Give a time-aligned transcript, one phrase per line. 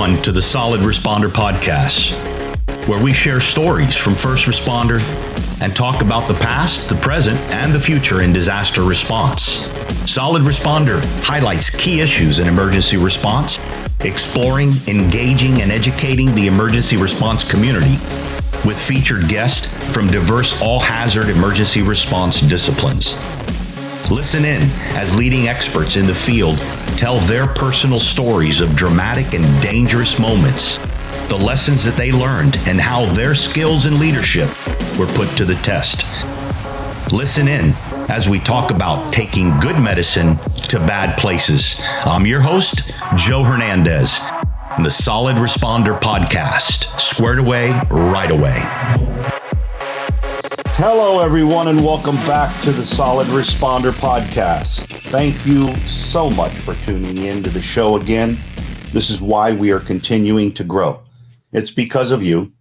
[0.00, 2.12] Everyone, to the Solid Responder Podcast,
[2.88, 4.98] where we share stories from first responder
[5.60, 9.66] and talk about the past, the present, and the future in disaster response.
[10.10, 13.60] Solid Responder highlights key issues in emergency response,
[14.00, 17.98] exploring, engaging, and educating the emergency response community
[18.64, 23.16] with featured guests from diverse all hazard emergency response disciplines.
[24.10, 24.62] Listen in
[24.96, 26.58] as leading experts in the field
[26.96, 30.78] tell their personal stories of dramatic and dangerous moments,
[31.28, 34.48] the lessons that they learned, and how their skills and leadership
[34.98, 36.06] were put to the test.
[37.12, 37.72] Listen in
[38.08, 40.36] as we talk about taking good medicine
[40.68, 41.80] to bad places.
[42.04, 44.18] I'm your host, Joe Hernandez,
[44.78, 48.60] the Solid Responder Podcast, squared away right away.
[50.76, 54.99] Hello, everyone, and welcome back to the Solid Responder Podcast.
[55.10, 58.38] Thank you so much for tuning in to the show again.
[58.92, 61.02] This is why we are continuing to grow.
[61.50, 62.52] It's because of you.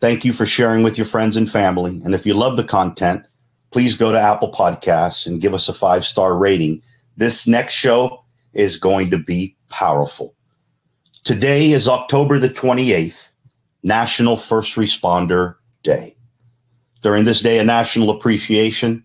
[0.00, 2.00] Thank you for sharing with your friends and family.
[2.02, 3.26] And if you love the content,
[3.72, 6.80] please go to Apple Podcasts and give us a five star rating.
[7.18, 10.34] This next show is going to be powerful.
[11.24, 13.32] Today is October the 28th,
[13.82, 16.16] National First Responder Day.
[17.02, 19.04] During this day of national appreciation,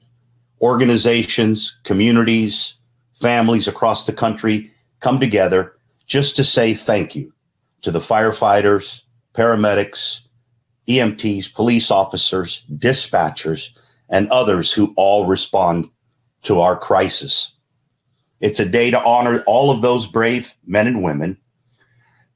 [0.61, 2.75] organizations, communities,
[3.23, 7.31] families across the country come together just to say thank you
[7.81, 8.99] to the firefighters,
[9.33, 10.27] paramedics,
[10.89, 13.69] EMTs, police officers, dispatchers,
[14.09, 15.89] and others who all respond
[16.41, 17.55] to our crisis.
[18.41, 21.37] It's a day to honor all of those brave men and women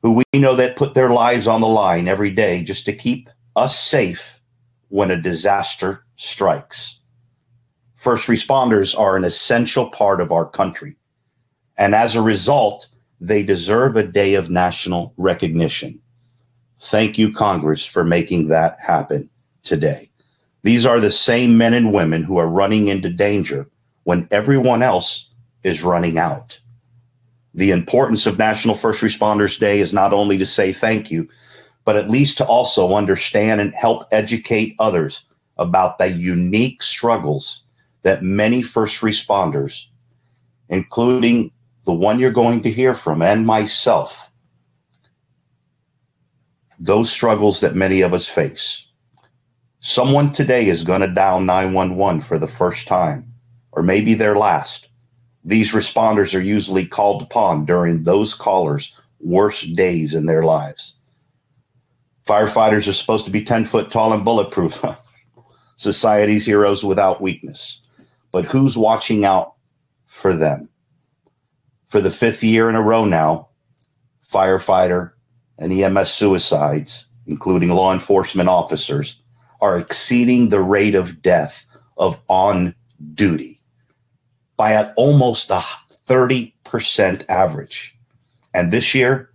[0.01, 3.29] who we know that put their lives on the line every day just to keep
[3.57, 4.39] us safe
[4.87, 7.01] when a disaster strikes.
[8.07, 10.95] First responders are an essential part of our country.
[11.77, 12.87] And as a result,
[13.19, 15.99] they deserve a day of national recognition.
[16.79, 19.29] Thank you, Congress, for making that happen
[19.63, 20.09] today.
[20.63, 23.67] These are the same men and women who are running into danger
[24.05, 25.27] when everyone else
[25.65, 26.57] is running out.
[27.55, 31.27] The importance of National First Responders Day is not only to say thank you,
[31.83, 35.25] but at least to also understand and help educate others
[35.57, 37.63] about the unique struggles
[38.03, 39.85] that many first responders,
[40.69, 41.51] including
[41.85, 44.29] the one you're going to hear from and myself,
[46.79, 48.87] those struggles that many of us face.
[49.79, 53.31] Someone today is going to dial 911 for the first time,
[53.71, 54.89] or maybe their last.
[55.43, 60.93] These responders are usually called upon during those callers' worst days in their lives.
[62.27, 64.83] Firefighters are supposed to be 10 foot tall and bulletproof.
[65.77, 67.79] Society's heroes without weakness.
[68.31, 69.53] But who's watching out
[70.05, 70.69] for them?
[71.85, 73.49] For the fifth year in a row now,
[74.31, 75.11] firefighter
[75.57, 79.21] and EMS suicides, including law enforcement officers,
[79.61, 81.65] are exceeding the rate of death
[81.97, 82.75] of on
[83.13, 83.59] duty
[84.55, 85.63] by at almost a
[86.07, 87.97] 30% average.
[88.53, 89.29] And this year,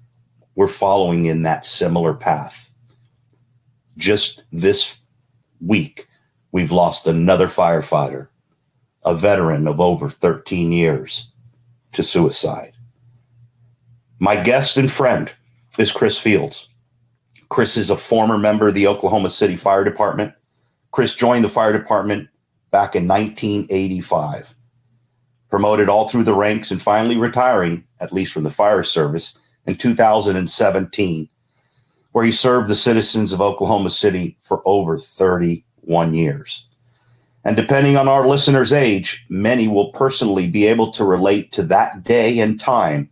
[0.55, 2.63] we're following in that similar path
[3.97, 4.99] just this
[5.61, 6.09] week,
[6.51, 8.29] we've lost another firefighter,
[9.05, 11.31] a veteran of over 13 years,
[11.93, 12.73] to suicide.
[14.19, 15.33] My guest and friend
[15.79, 16.69] is Chris Fields.
[17.49, 20.33] Chris is a former member of the Oklahoma City Fire Department.
[20.91, 22.29] Chris joined the fire department
[22.71, 24.55] back in 1985,
[25.51, 29.37] promoted all through the ranks and finally retiring, at least from the fire service,
[29.67, 31.29] in 2017
[32.13, 36.69] where he served the citizens of Oklahoma City for over 31 years.
[37.45, 42.05] And depending on our listeners' age, many will personally be able to relate to that
[42.05, 43.11] day and time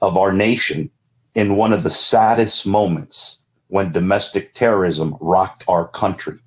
[0.00, 0.90] of our nation
[1.34, 6.38] in one of the saddest moments when domestic terrorism rocked our country.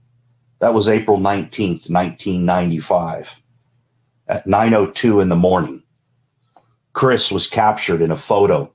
[0.60, 3.42] That was April 19th, 1995
[4.28, 5.84] at 9:02 in the morning.
[6.94, 8.72] Chris was captured in a photo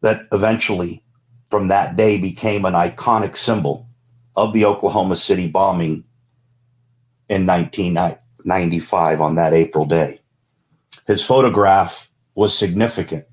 [0.00, 1.02] that eventually
[1.50, 3.86] from that day became an iconic symbol
[4.36, 6.04] of the Oklahoma City bombing
[7.30, 10.20] in 1995 on that April day.
[11.06, 13.24] His photograph was significant,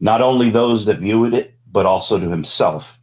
[0.00, 2.98] not only those that viewed it, but also to himself.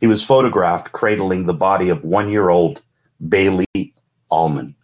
[0.00, 2.82] He was photographed cradling the body of one year old
[3.22, 3.92] Baylee
[4.30, 4.74] Almon.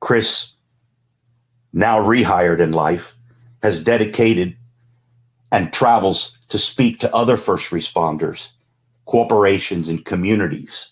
[0.00, 0.52] Chris,
[1.72, 3.14] now rehired in life,
[3.62, 4.56] has dedicated
[5.50, 8.48] and travels to speak to other first responders,
[9.06, 10.90] corporations, and communities,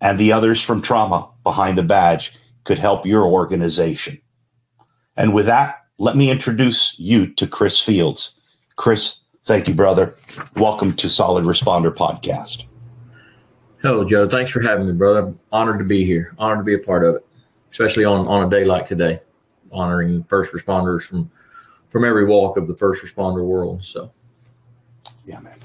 [0.00, 2.32] and the others from Trauma Behind the Badge
[2.64, 4.20] could help your organization.
[5.16, 8.32] And with that, let me introduce you to Chris Fields.
[8.76, 10.14] Chris, thank you, brother.
[10.56, 12.66] Welcome to Solid Responder Podcast.
[13.80, 14.28] Hello, Joe.
[14.28, 15.32] Thanks for having me, brother.
[15.52, 16.34] Honored to be here.
[16.38, 17.26] Honored to be a part of it,
[17.70, 19.20] especially on, on a day like today,
[19.72, 21.30] honoring first responders from
[21.88, 23.82] from every walk of the first responder world.
[23.82, 24.10] So,
[25.24, 25.58] yeah, man.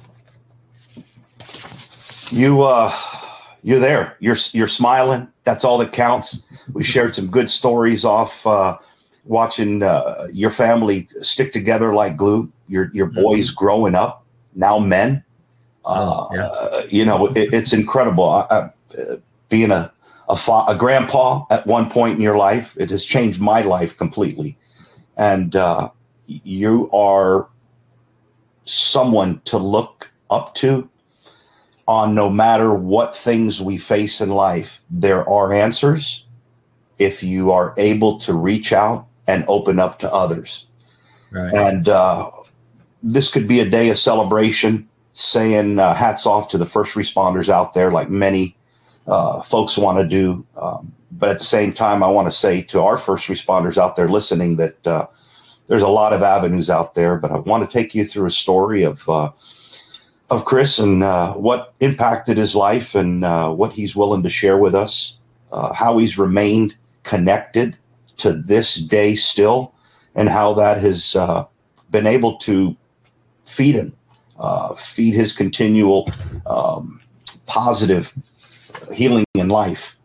[2.30, 2.96] You uh,
[3.64, 4.16] you're there.
[4.20, 5.28] You're you're smiling.
[5.44, 6.46] That's all that counts.
[6.74, 8.78] We shared some good stories off uh,
[9.26, 12.52] watching uh, your family stick together like glue.
[12.72, 13.22] Your your mm-hmm.
[13.22, 13.64] boys mm-hmm.
[13.64, 14.26] growing up
[14.56, 15.24] now, men
[15.86, 16.46] uh, oh, yeah.
[16.46, 18.30] uh, you know, it, it's incredible.
[18.30, 18.70] I, I,
[19.50, 19.92] being a
[20.30, 23.98] a, fa- a, grandpa at one point in your life, it has changed my life
[23.98, 24.58] completely.
[25.18, 25.90] And uh,
[26.28, 27.50] you are
[28.64, 30.88] someone to look up to
[31.88, 34.82] on no matter what things we face in life.
[34.90, 36.26] There are answers
[36.98, 40.68] if you are able to reach out and open up to others.
[41.32, 41.54] Right.
[41.54, 42.32] And uh,
[43.04, 47.50] this could be a day of celebration saying uh, hats off to the first responders
[47.50, 48.56] out there, like many
[49.08, 50.46] uh, folks want to do.
[50.58, 53.96] Um, but at the same time, I want to say to our first responders out
[53.96, 55.08] there listening that uh,
[55.68, 57.18] there's a lot of avenues out there.
[57.18, 59.32] But I want to take you through a story of uh,
[60.30, 64.58] of Chris and uh, what impacted his life and uh, what he's willing to share
[64.58, 65.18] with us,
[65.52, 67.76] how he's remained connected
[68.16, 69.74] to this day still,
[70.16, 71.18] and how that has
[71.90, 72.78] been able to
[73.52, 73.94] feed him
[74.42, 76.12] uh, feed his continual
[76.48, 77.00] um,
[77.46, 78.14] positive
[78.92, 79.96] healing in life.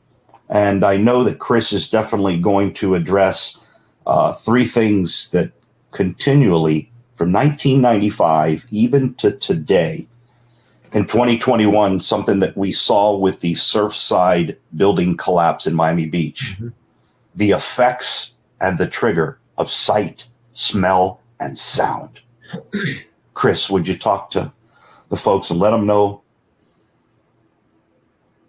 [0.49, 3.59] And I know that Chris is definitely going to address
[4.07, 5.51] uh, three things that
[5.91, 10.07] continually, from 1995 even to today,
[10.93, 16.69] in 2021, something that we saw with the Surfside building collapse in Miami Beach, mm-hmm.
[17.35, 22.21] the effects and the trigger of sight, smell, and sound.
[23.37, 24.50] Chris, would you talk to
[25.11, 26.23] the folks and let them know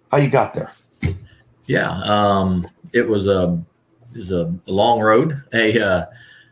[0.09, 0.71] how you got there?
[1.65, 3.61] Yeah, um, it was a
[4.13, 5.43] it was a, long road.
[5.51, 6.05] A uh,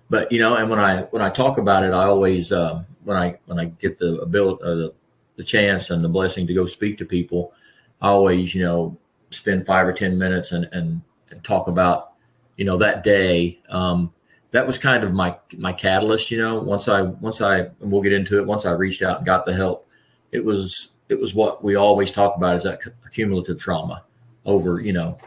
[0.09, 3.15] but you know, and when I when I talk about it, I always uh, when
[3.15, 4.93] I when I get the ability uh, the,
[5.37, 7.53] the chance and the blessing to go speak to people,
[8.01, 8.97] I always you know
[9.29, 11.01] spend five or ten minutes and and,
[11.31, 12.11] and talk about
[12.57, 13.61] you know that day.
[13.69, 14.11] Um,
[14.55, 16.31] that was kind of my my catalyst.
[16.31, 18.47] You know, once I once I and we'll get into it.
[18.47, 19.85] Once I reached out and got the help,
[20.31, 22.79] it was it was what we always talk about is that
[23.11, 24.03] cumulative trauma
[24.45, 25.17] over you know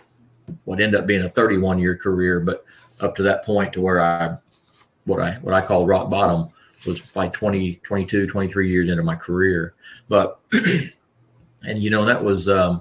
[0.64, 2.64] what ended up being a 31 year career, but
[3.00, 4.38] up to that point to where I
[5.04, 6.48] what I what I call rock bottom
[6.86, 9.74] was like 20 22 23 years into my career
[10.08, 12.80] but and you know that was um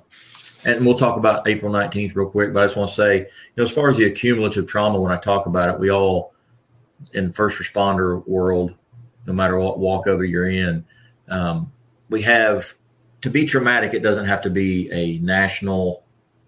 [0.66, 3.26] and we'll talk about April 19th real quick, but I just want to say, you
[3.56, 6.34] know, as far as the accumulative trauma, when I talk about it, we all
[7.14, 8.74] in first responder world,
[9.26, 10.86] no matter what walk over you're in,
[11.30, 11.72] um,
[12.10, 12.76] we have
[13.22, 13.94] to be traumatic.
[13.94, 16.04] It doesn't have to be a national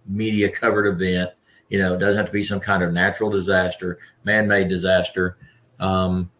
[0.05, 1.31] media covered event.
[1.69, 5.37] You know, it doesn't have to be some kind of natural disaster, man made disaster.
[5.79, 6.31] Um,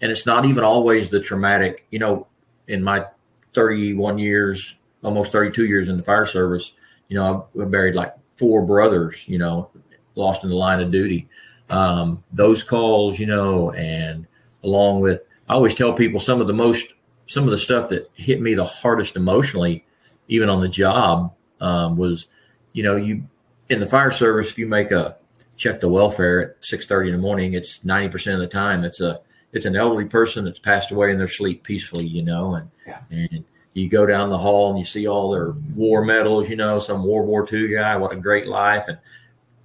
[0.00, 2.28] and it's not even always the traumatic, you know,
[2.68, 3.06] in my
[3.54, 6.74] 31 years, almost 32 years in the fire service,
[7.08, 9.70] you know, I've buried like four brothers, you know,
[10.14, 11.28] lost in the line of duty
[11.70, 14.26] um, those calls, you know, and
[14.64, 16.94] along with, I always tell people some of the most,
[17.26, 19.84] some of the stuff that hit me the hardest emotionally,
[20.28, 22.28] even on the job, um, was,
[22.72, 23.22] you know, you
[23.68, 25.16] in the fire service, if you make a
[25.56, 28.84] check the welfare at six thirty in the morning, it's ninety percent of the time
[28.84, 29.20] it's a
[29.52, 33.00] it's an elderly person that's passed away in their sleep peacefully, you know, and Yeah.
[33.10, 36.78] and you go down the hall and you see all their war medals, you know,
[36.78, 38.98] some World War II guy, what a great life, and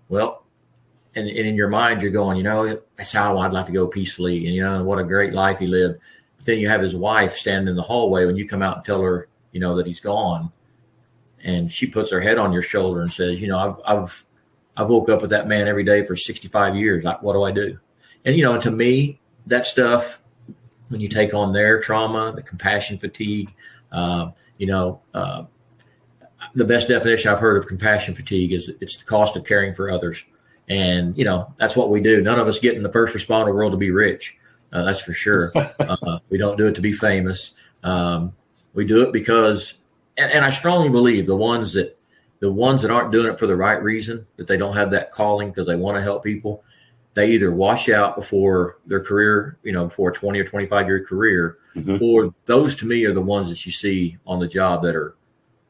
[0.10, 0.41] well,
[1.16, 3.88] and, and in your mind you're going, you know, that's how I'd like to go
[3.88, 6.00] peacefully, and you know, what a great life he lived.
[6.38, 8.86] But then you have his wife standing in the hallway when you come out and
[8.86, 10.52] tell her, you know, that he's gone,
[11.44, 14.26] and she puts her head on your shoulder and says, you know, I've I've
[14.78, 17.04] I've woke up with that man every day for 65 years.
[17.04, 17.80] Like, what do I do?
[18.26, 20.22] And you know, to me, that stuff
[20.90, 23.54] when you take on their trauma, the compassion fatigue,
[23.92, 25.44] uh, you know, uh,
[26.54, 29.90] the best definition I've heard of compassion fatigue is it's the cost of caring for
[29.90, 30.24] others.
[30.72, 32.22] And, you know, that's what we do.
[32.22, 34.38] None of us get in the first responder world to be rich.
[34.72, 35.52] Uh, that's for sure.
[35.80, 37.54] Uh, we don't do it to be famous.
[37.84, 38.34] Um,
[38.74, 39.74] we do it because,
[40.16, 42.00] and, and I strongly believe the ones that,
[42.40, 45.12] the ones that aren't doing it for the right reason, that they don't have that
[45.12, 46.64] calling because they want to help people,
[47.14, 51.04] they either wash out before their career, you know, before a 20 or 25 year
[51.04, 52.02] career, Mhm.
[52.02, 55.16] or those to me are the ones that you see on the job that are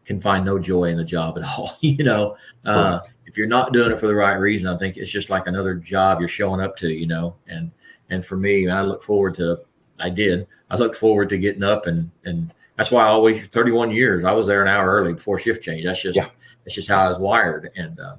[0.06, 1.72] can find no joy in the job at all.
[1.82, 5.12] you know, uh, if you're not doing it for the right reason, I think it's
[5.12, 7.72] just like another job you're showing up to, you know, and,
[8.10, 9.60] and for me, I look forward to,
[10.00, 13.92] I did, I look forward to getting up and, and that's why I always, 31
[13.92, 15.86] years, I was there an hour early before shift change.
[15.86, 16.30] That's just, Yeah.
[16.66, 17.72] that's just how I was wired.
[17.76, 18.16] And, uh,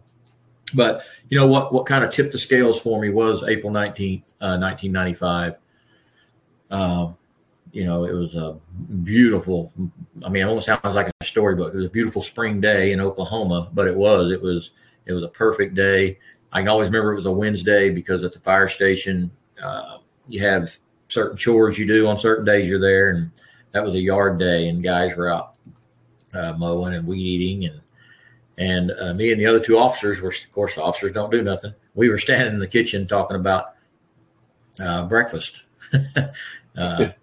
[0.75, 1.73] but you know what?
[1.75, 5.57] What kind of tipped the scales for me was April nineteenth, uh, nineteen ninety five.
[6.71, 7.17] Um,
[7.73, 8.57] you know, it was a
[9.03, 9.73] beautiful.
[10.25, 11.75] I mean, it almost sounds like a storybook.
[11.75, 14.33] It was a beautiful spring day in Oklahoma, but it was.
[14.33, 14.71] It was.
[15.07, 16.19] It was a perfect day.
[16.53, 19.31] I can always remember it was a Wednesday because at the fire station,
[19.63, 20.77] uh, you have
[21.09, 23.31] certain chores you do on certain days you're there, and
[23.73, 25.55] that was a yard day, and guys were out
[26.35, 27.81] uh, mowing and weed eating, and
[28.59, 31.43] and uh, me and the other two officers were, of course, the officers don't do
[31.43, 31.75] nothing.
[31.95, 33.75] We were standing in the kitchen talking about
[34.81, 35.63] uh, breakfast.
[35.95, 36.29] uh,
[36.77, 37.15] That's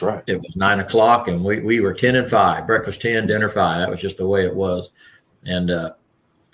[0.00, 0.22] right.
[0.26, 2.66] it was nine o'clock, and we, we were ten and five.
[2.66, 3.80] Breakfast ten, dinner five.
[3.80, 4.90] That was just the way it was,
[5.44, 5.92] and uh,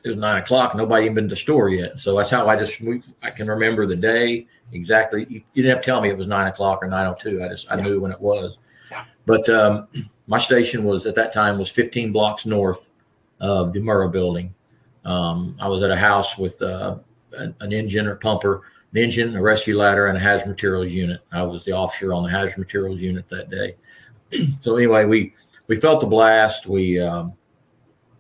[0.07, 0.77] it was nine o'clock.
[0.77, 3.49] Nobody even been to the store yet, so that's how I just we, I can
[3.49, 5.27] remember the day exactly.
[5.29, 7.43] You, you didn't have to tell me it was nine o'clock or nine o two.
[7.43, 7.83] I just I Yeah.
[7.85, 8.57] knew when it was.
[8.91, 9.05] Yeah.
[9.27, 9.89] But um,
[10.29, 12.91] my station was at that time was fifteen blocks north
[13.41, 14.55] of the Murrah building.
[15.05, 16.99] Um, I was at a house with uh,
[17.33, 21.21] an, an engine or pumper, an engine, a rescue ladder, and a hazard materials unit.
[21.33, 23.75] I was the officer on the hazard materials unit that day.
[24.61, 25.35] so anyway, we
[25.67, 26.69] we felt the blast.
[26.69, 27.33] We, um,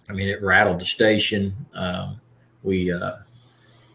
[0.08, 1.54] I mean, it rattled the station.
[1.74, 2.20] Um,
[2.62, 3.16] we uh,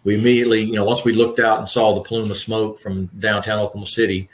[0.03, 3.07] we immediately, you know, once we looked out and saw the plume of smoke from
[3.19, 4.29] downtown Oklahoma City,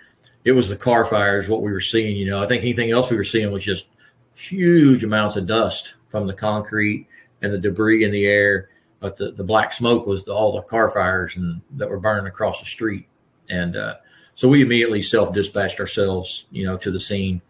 [0.46, 1.50] it was the car fires.
[1.50, 3.90] What we were seeing, you know, I think anything else we were seeing was just
[4.36, 7.08] huge amounts of dust from the concrete
[7.42, 8.70] and the debris in the air.
[9.00, 12.28] But the, the black smoke was the, all the car fires and that were burning
[12.28, 13.08] across the street.
[13.50, 13.96] And uh,
[14.36, 17.42] so we immediately self dispatched ourselves, you know, to the scene.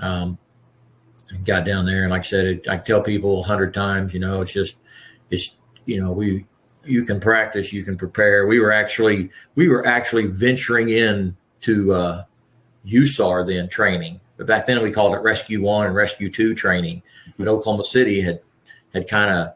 [0.00, 0.36] Um,
[1.44, 4.20] got down there, and like I said, it, I tell people a hundred times, you
[4.20, 4.76] know, it's just,
[5.30, 6.46] it's, you know, we,
[6.84, 8.46] you can practice, you can prepare.
[8.46, 12.24] We were actually, we were actually venturing in to uh,
[12.86, 17.02] USAR then training, but back then we called it Rescue One and Rescue Two training.
[17.38, 18.40] But Oklahoma City had
[18.92, 19.54] had kind of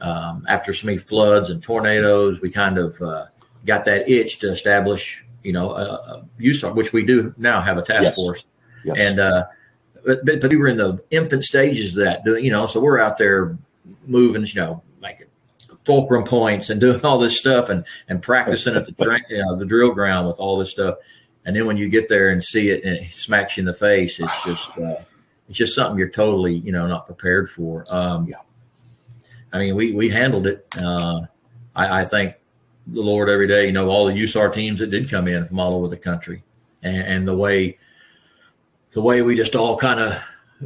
[0.00, 3.26] um, after so many floods and tornadoes, we kind of uh,
[3.66, 7.76] got that itch to establish, you know, a, a USAR, which we do now have
[7.76, 8.16] a task Yes.
[8.16, 8.46] force.
[8.84, 8.96] Yes.
[8.98, 9.44] And uh,
[10.04, 12.80] but, but but we were in the infant stages of that, doing you know, so
[12.80, 13.56] we're out there
[14.06, 15.26] moving, you know, making
[15.84, 19.66] fulcrum points and doing all this stuff and and practicing at the you know, the
[19.66, 20.96] drill ground with all this stuff.
[21.44, 23.74] And then when you get there and see it and it smacks you in the
[23.74, 24.96] face, it's just uh,
[25.48, 27.84] it's just something you're totally you know not prepared for.
[27.90, 28.36] Um, Yeah.
[29.52, 30.66] I mean, we we handled it.
[30.76, 31.22] Uh,
[31.74, 32.36] I, I thank
[32.86, 33.66] the Lord every day.
[33.66, 36.42] You know, all the USAR teams that did come in from all over the country,
[36.82, 37.78] and, and the way
[38.92, 40.20] the way we just all kind of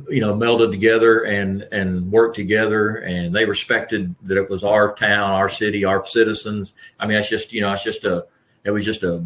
[0.09, 4.95] you know melded together and and worked together and they respected that it was our
[4.95, 6.75] town our city our citizens.
[6.99, 8.27] I mean it's just you know it's just a
[8.65, 9.25] it was just a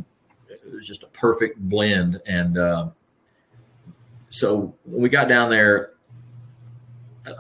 [0.49, 2.88] it was just a perfect blend and uh,
[4.31, 5.93] so we got down there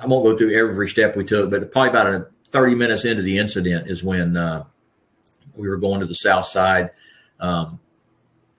[0.00, 3.22] i won't go through every step we took but probably about a 30 minutes into
[3.22, 4.64] the incident is when uh,
[5.54, 6.90] we were going to the south side
[7.40, 7.78] um,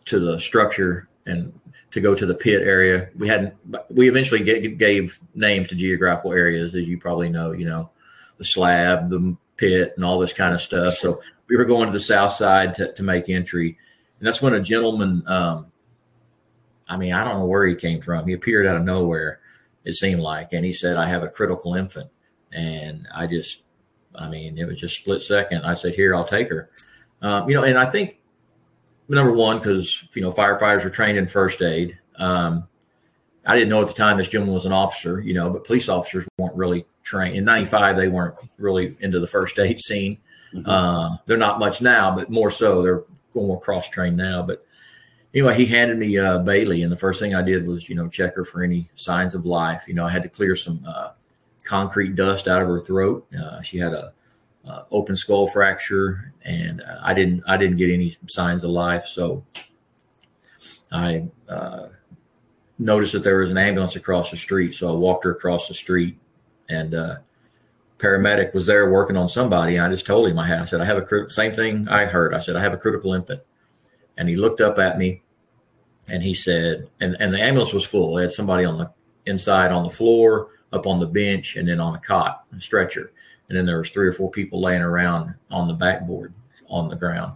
[0.05, 1.58] to the structure and
[1.91, 3.09] to go to the pit area.
[3.15, 3.55] We hadn't.
[3.89, 7.51] We eventually gave, gave names to geographical areas, as you probably know.
[7.51, 7.91] You know,
[8.37, 10.95] the slab, the pit, and all this kind of stuff.
[10.95, 13.77] So we were going to the south side to, to make entry,
[14.19, 15.23] and that's when a gentleman.
[15.27, 15.67] Um,
[16.87, 18.27] I mean, I don't know where he came from.
[18.27, 19.39] He appeared out of nowhere.
[19.85, 22.09] It seemed like, and he said, "I have a critical infant,"
[22.51, 23.63] and I just.
[24.15, 25.63] I mean, it was just split second.
[25.63, 26.71] I said, "Here, I'll take her,"
[27.21, 28.18] Um, you know, and I think
[29.15, 31.97] number one, because you know firefighters are trained in first aid.
[32.17, 32.67] Um,
[33.45, 35.89] I didn't know at the time this gentleman was an officer, you know, but police
[35.89, 37.35] officers weren't really trained.
[37.35, 40.17] In '95, they weren't really into the first aid scene.
[40.53, 40.69] Mm-hmm.
[40.69, 42.81] Uh, they're not much now, but more so.
[42.81, 44.41] They're going more cross trained now.
[44.41, 44.65] But
[45.33, 48.07] anyway, he handed me uh, Baylee, and the first thing I did was, you know,
[48.07, 49.83] check her for any signs of life.
[49.87, 51.11] You know, I had to clear some uh,
[51.63, 53.27] concrete dust out of her throat.
[53.33, 54.13] Uh, she had a
[54.67, 59.05] uh, open skull fracture, and uh, I didn't I didn't get any signs of life.
[59.05, 59.43] So
[60.91, 61.87] I uh,
[62.77, 65.73] noticed that there was an ambulance across the street, so I walked her across the
[65.73, 66.17] street,
[66.67, 67.17] and uh,
[67.97, 69.79] paramedic was there working on somebody.
[69.79, 70.61] I just told him I had.
[70.61, 72.33] I said I have a crit- same thing I heard.
[72.33, 73.41] I said I have a critical infant,
[74.17, 75.21] and he looked up at me,
[76.07, 78.15] and he said, and and the ambulance was full.
[78.15, 78.91] They had somebody on the
[79.25, 83.13] inside on the floor, up on the bench, and then on a cot, a stretcher
[83.49, 86.33] and then there was three or four people laying around on the backboard
[86.69, 87.35] on the ground.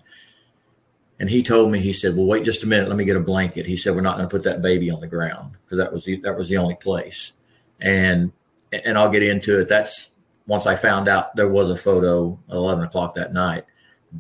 [1.20, 2.88] And he told me, he said, "Well, wait just a minute.
[2.88, 5.00] Let me get a blanket." He said, "We're not going to put that baby on
[5.00, 7.34] the ground because that was the, that was the only place."
[7.80, 8.32] And
[8.72, 9.68] and I'll get into it.
[9.68, 10.12] That's
[10.48, 13.66] once I found out there was a photo at eleven o'clock that night.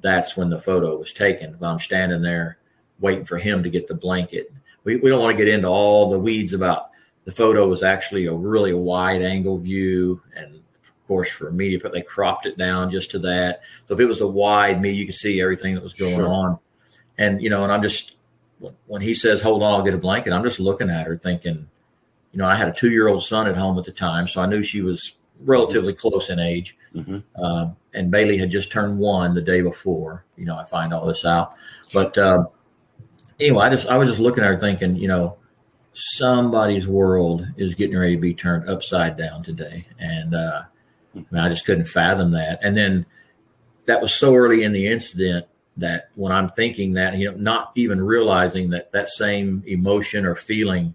[0.01, 1.57] That's when the photo was taken.
[1.59, 2.57] But I'm standing there
[2.99, 4.51] waiting for him to get the blanket.
[4.83, 6.91] We we don't want to get into all the weeds about
[7.25, 10.62] the photo was actually a really wide angle view and
[11.13, 13.61] course, for media, but they cropped it down just to that.
[13.87, 16.27] So if it was a wide me, you could see everything that was going sure.
[16.27, 16.59] on.
[17.19, 18.15] And you know, and I'm just
[18.87, 21.67] when he says, "Hold on, I'll get a blanket," I'm just looking at her, thinking,
[22.31, 24.41] you know, I had a two year old son at home at the time, so
[24.41, 26.75] I knew she was relatively close in age.
[26.95, 27.19] Mm-hmm.
[27.35, 30.25] Uh, and Baylee had just turned one the day before.
[30.35, 31.53] You know, I find all this out,
[31.93, 32.45] but uh,
[33.39, 35.37] anyway, I just I was just looking at her, thinking, you know,
[35.93, 40.63] somebody's world is getting ready to be turned upside down today, and uh,
[41.15, 42.59] I, I just couldn't fathom that.
[42.61, 43.05] And then
[43.85, 45.47] that was so early in the incident
[45.77, 50.35] that when I'm thinking that, you know, not even realizing that that same emotion or
[50.35, 50.93] feeling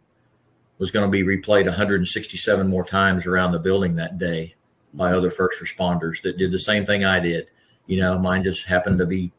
[0.78, 4.54] was going to be replayed 167 more times around the building that day
[4.94, 7.48] by other first responders that did the same thing I did.
[7.87, 9.33] You know, mine just happened to be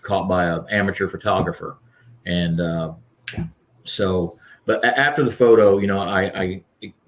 [0.00, 1.78] caught by an amateur photographer.
[2.24, 2.94] And uh,
[3.84, 6.62] so, but after the photo, you know, I, I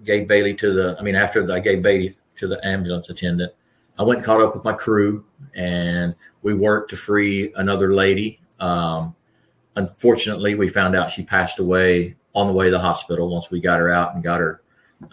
[0.05, 3.53] gave Baylee to the, I mean, after I gave Baylee to the ambulance attendant.
[3.99, 5.25] I went and caught up with my crew
[5.55, 8.41] and we worked to free another lady.
[8.59, 9.15] Um,
[9.77, 13.29] unfortunately, we found out she passed away on the way to the hospital.
[13.29, 14.63] Once we got her out and got her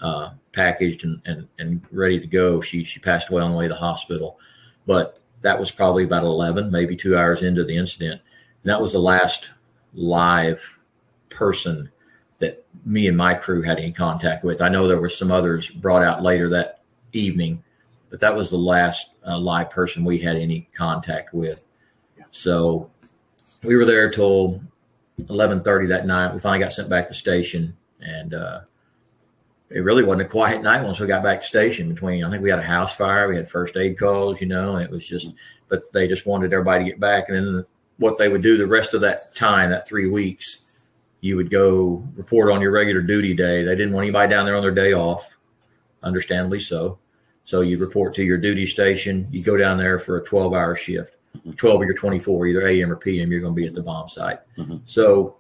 [0.02, 3.68] uh, packaged and, and, and ready to go, she, she passed away on the way
[3.68, 4.40] to the hospital.
[4.86, 8.22] But that was probably about 11, maybe two hours into the incident.
[8.64, 9.52] And that was the last
[9.94, 10.80] live
[11.30, 11.92] person
[12.40, 14.62] that me and my crew had any contact with.
[14.62, 16.77] I know there were some others brought out later that
[17.14, 17.64] evening,
[18.10, 21.66] but that was the last uh, live person we had any contact with.
[22.18, 22.26] Yeah.
[22.32, 22.90] So
[23.64, 24.62] we were there till
[25.22, 26.34] 11:30 that night.
[26.34, 28.62] We finally got sent back to station, and uh,
[29.70, 31.94] it really wasn't a quiet night once we got back to station.
[31.94, 34.76] Between I think we had a house fire, we had first aid calls, you know,
[34.76, 35.34] and it was just.
[35.70, 37.66] But they just wanted everybody to get back, and then
[37.98, 40.88] what they would do the rest of that time, that three weeks,
[41.20, 43.64] you would go report on your regular duty day.
[43.64, 45.37] They didn't want anybody down there on their day off
[46.04, 47.00] understandably so.
[47.44, 49.26] So you report to your duty station.
[49.32, 51.52] You go down there for a 12 hour shift, mm-hmm.
[51.52, 54.10] 12 or your 24, either AM or PM, you're going to be at the bomb
[54.10, 54.40] site.
[54.58, 54.78] Mm-hmm.
[54.86, 55.38] So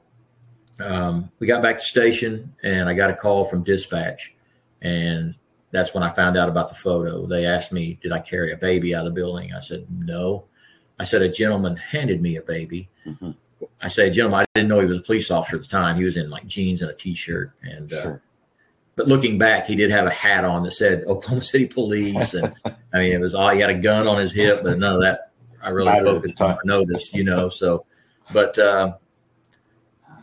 [0.79, 4.33] um, we got back to station and I got a call from dispatch.
[4.81, 5.35] And
[5.71, 7.25] that's when I found out about the photo.
[7.25, 9.53] They asked me, Did I carry a baby out of the building?
[9.53, 10.45] I said, No.
[10.99, 12.87] I said, A gentleman handed me a baby.
[13.05, 13.31] Mm-hmm.
[13.81, 15.97] I said, Gentleman, I didn't know he was a police officer at the time.
[15.97, 17.51] He was in like jeans and a t shirt.
[17.63, 18.21] And uh, sure
[18.97, 22.53] but looking back, he did have a hat on that said Oklahoma City Police, and
[22.65, 25.01] I mean, it was all he had a gun on his hip, but none of
[25.01, 25.31] that
[25.61, 27.47] I really focused on or noticed, you know.
[27.47, 27.85] So,
[28.33, 28.95] but uh,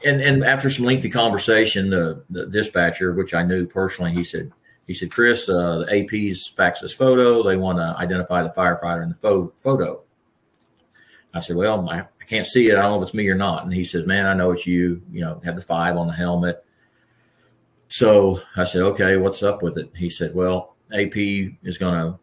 [0.04, 4.52] and and after some lengthy conversation, the, the dispatcher, which I knew personally, he said
[4.87, 7.42] he said, Chris, uh, the AP's faxed this photo.
[7.42, 10.02] They want to identify the firefighter in the fo- photo.
[11.32, 12.76] I said, well, I, I can't see it.
[12.76, 13.64] I don't know if it's me or not.
[13.64, 15.00] And he says, man, I know it's you.
[15.10, 16.64] You know, have the five on the helmet.
[17.88, 19.90] So I said, okay, what's up with it?
[19.96, 22.18] He said, well, AP is going to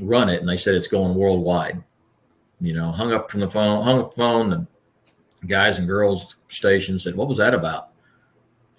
[0.00, 0.40] run it.
[0.40, 1.82] And they said it's going worldwide.
[2.60, 4.66] You know, hung up from the phone, hung up the phone, and
[5.46, 7.90] guys and girls station said, what was that about?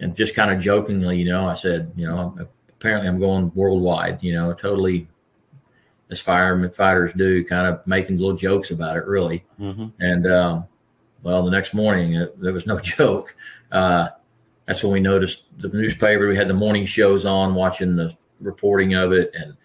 [0.01, 2.35] And just kind of jokingly, you know, I said, you know,
[2.69, 5.07] apparently I'm going worldwide, you know, totally
[6.09, 9.45] as firemen fighters do, kind of making little jokes about it, really.
[9.59, 9.87] Mm-hmm.
[9.99, 10.67] And um,
[11.23, 13.35] well, the next morning it, there was no joke.
[13.71, 14.09] Uh,
[14.69, 16.29] that's when we noticed the newspaper.
[16.29, 19.57] We had the morning shows on, watching the reporting of it, and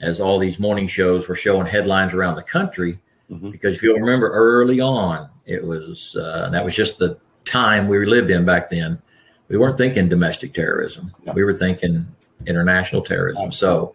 [0.00, 3.50] as all these morning shows were showing headlines around the country, mm-hmm.
[3.50, 8.06] because if you'll remember early on, it was uh, that was just the time we
[8.06, 9.02] lived in back then.
[9.48, 11.12] We weren't thinking domestic terrorism.
[11.24, 11.32] No.
[11.32, 12.06] We were thinking
[12.46, 13.46] international terrorism.
[13.46, 13.94] Absolutely.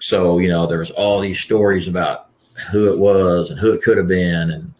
[0.00, 2.28] so you know, there was all these stories about
[2.70, 4.74] who it was and who it could have been, and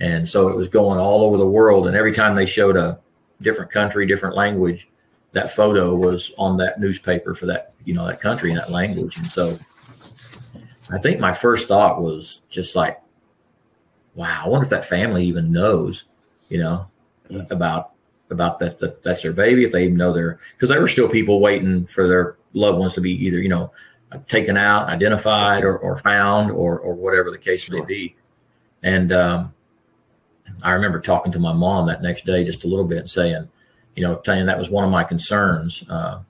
[0.00, 1.86] and so it was going all over the world.
[1.86, 2.98] And every time they showed a
[3.42, 4.88] different country, different language,
[5.32, 9.16] that photo was on that newspaper for that you know that country and that language.
[9.16, 9.56] And so,
[10.90, 13.00] I think my first thought was just like,
[14.14, 16.04] wow, I wonder if that family even knows,
[16.48, 16.86] you know,
[17.30, 17.52] mm-hmm.
[17.52, 17.92] about
[18.30, 21.08] about that, that that's their baby, if they even know their because there were still
[21.08, 23.72] people waiting for their loved ones to be either you know
[24.28, 27.78] taken out, identified, or, or found, or or whatever the case sure.
[27.78, 28.16] may be.
[28.82, 29.54] And um,
[30.62, 33.48] I remember talking to my mom that next day just a little bit, saying,
[33.96, 35.84] you know, telling that was one of my concerns.
[35.88, 36.20] Uh,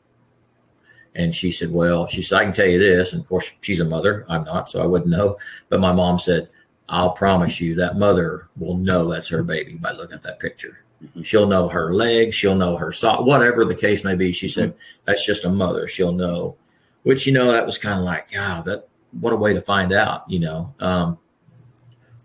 [1.15, 3.81] and she said, "Well, she said I can tell you this." And of course, she's
[3.81, 4.25] a mother.
[4.29, 5.39] I'm not, so I wouldn't know.
[5.69, 6.49] But my mom said,
[6.89, 10.85] "I'll promise you that mother will know that's her baby by looking at that picture."
[11.05, 11.23] Mm-hmm.
[11.23, 14.33] She'll know her legs, she'll know her sock, whatever the case may be.
[14.33, 14.75] She said,
[15.07, 15.89] that's just a mother.
[15.89, 16.57] She'll know,
[17.05, 18.87] which, you know, that was kind of like, God, that,
[19.19, 21.19] what a way to find out, you know, um,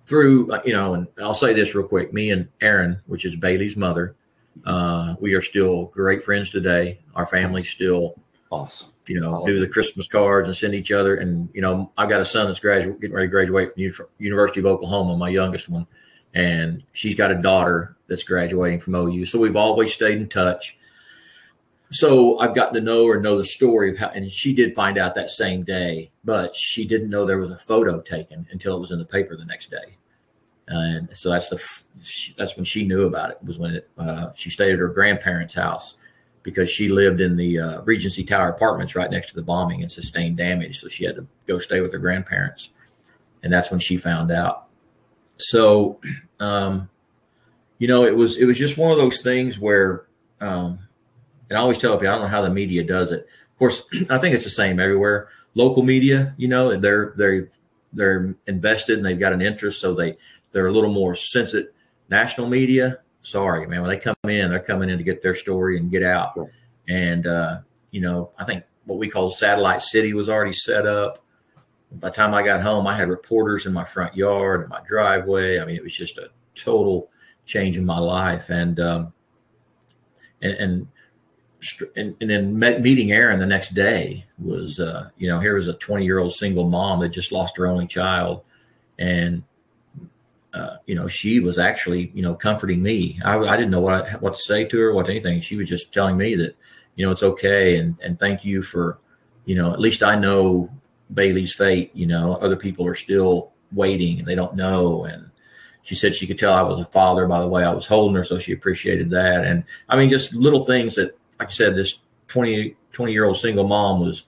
[0.06, 2.14] through, uh, you know, and I'll say this real quick.
[2.14, 4.16] Me and Aren, which is Baylee's mother,
[4.66, 7.00] uh, we are still great friends today.
[7.16, 8.16] Our family still
[8.52, 8.90] awesome.
[9.08, 11.18] You know, do the Christmas cards and send each other.
[11.18, 14.62] And you know, I've got a son that's graduate, getting ready to graduate from University
[14.62, 15.86] of Oklahoma, my youngest one,
[16.34, 19.26] and she's got a daughter that's graduating from OU.
[19.28, 20.78] So we've always stayed in touch.
[21.92, 24.98] So I've gotten to know her, know the story of how, and she did find
[24.98, 28.80] out that same day, but she didn't know there was a photo taken until it
[28.80, 29.98] was in the paper the next day.
[30.68, 33.38] And so that's the that's when she knew about it.
[33.44, 35.96] Was when it, uh, she stayed at her grandparents' house
[36.42, 39.92] because she lived in the uh, Regency Tower apartments right next to the bombing and
[39.92, 40.80] sustained damage.
[40.80, 42.72] So she had to go stay with her grandparents,
[43.44, 44.68] and that's when she found out.
[45.38, 46.00] So,
[46.40, 46.90] um,
[47.78, 50.06] you know, it was it was just one of those things where,
[50.42, 50.80] um,
[51.56, 53.22] and I always tell people I don't know how the media does it.
[53.54, 55.30] Of course, I think it's the same everywhere.
[55.54, 57.50] Local media, you know, they're they're
[57.94, 60.18] they're invested and they've got an interest, so they
[60.52, 61.72] they're a little more sensitive.
[62.10, 65.78] National media, sorry, man, when they come in, they're coming in to get their story
[65.78, 66.38] and get out.
[66.90, 67.60] And uh,
[67.92, 71.24] you know, I think what we call satellite city was already set up
[71.94, 74.82] by the time I got home, I had reporters in my front yard and my
[74.86, 75.60] driveway.
[75.60, 77.10] I mean, it was just a total
[77.46, 78.50] change in my life.
[78.50, 79.14] And um,
[80.42, 80.88] and, and
[81.96, 85.68] and, and then met, meeting Aren the next day was, uh, you know, here was
[85.68, 88.44] a 20 year old single mom that just lost her only child.
[89.00, 89.44] And,
[90.54, 93.20] uh, you know, she was actually, you know, comforting me.
[93.24, 95.42] I, I didn't know what I, what to say to her, what to anything.
[95.42, 96.56] She was just telling me that,
[96.96, 97.78] you know, it's okay.
[97.78, 99.00] And, and thank you for,
[99.46, 100.70] you know, at least I know
[101.14, 101.92] Baylee's fate.
[101.94, 105.06] You know, other people are still waiting and they don't know.
[105.06, 105.30] And
[105.86, 108.16] she said she could tell I was a father by the way I was holding
[108.16, 109.46] her, so she appreciated that.
[109.46, 113.38] And I mean, just little things that, like I said, this 20, 20 year old
[113.38, 114.26] single mom was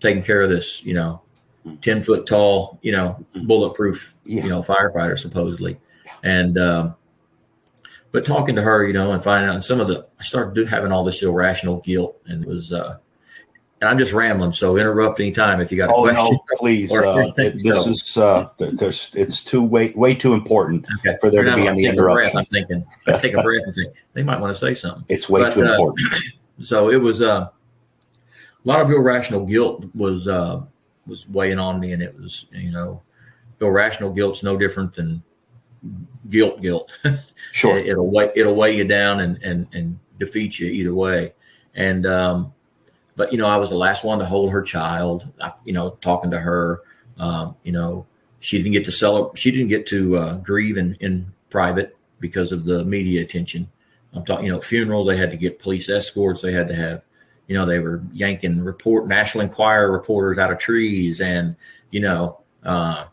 [0.00, 1.20] taking care of this, you know,
[1.82, 3.46] 10 foot tall, you know, mm-hmm.
[3.46, 4.42] bulletproof, yeah.
[4.42, 5.78] you know, firefighter supposedly.
[6.22, 6.94] And, um,
[8.12, 10.68] but talking to her, you know, and finding out and some of the, I started
[10.68, 12.98] having all this irrational guilt and it was, uh,
[13.80, 16.32] and I'm just rambling, so interrupt anytime if you got a oh, question.
[16.32, 16.92] No, please.
[16.92, 17.90] Uh, this so.
[17.90, 21.16] is uh, there's it's too way way too important okay.
[21.18, 22.36] for there to be any interruption.
[22.36, 25.04] I'm thinking, I take a breath and think they might want to say something.
[25.08, 26.06] It's way but, too uh, important.
[26.60, 27.48] So it was uh,
[28.64, 30.62] a lot of irrational guilt was uh,
[31.06, 33.02] was weighing on me, and it was you know,
[33.60, 35.22] irrational guilt's no different than
[36.28, 36.60] guilt.
[36.60, 36.90] Guilt,
[37.52, 41.32] sure, it, will weigh it'll weigh you down and and and defeat you either way,
[41.74, 42.52] and um,
[43.16, 45.26] but you know, I was the last one to hold her child.
[45.40, 46.82] I, you know, talking to her,
[47.18, 48.06] um, you know,
[48.40, 49.38] she didn't get to celebrate.
[49.38, 53.70] She didn't get to uh, grieve in, in private because of the media attention.
[54.12, 55.04] I'm talking, you know, funeral.
[55.04, 56.42] They had to get police escorts.
[56.42, 57.02] They had to have,
[57.46, 61.56] you know, they were yanking report National Enquirer reporters out of trees, and
[61.90, 63.06] you know, uh,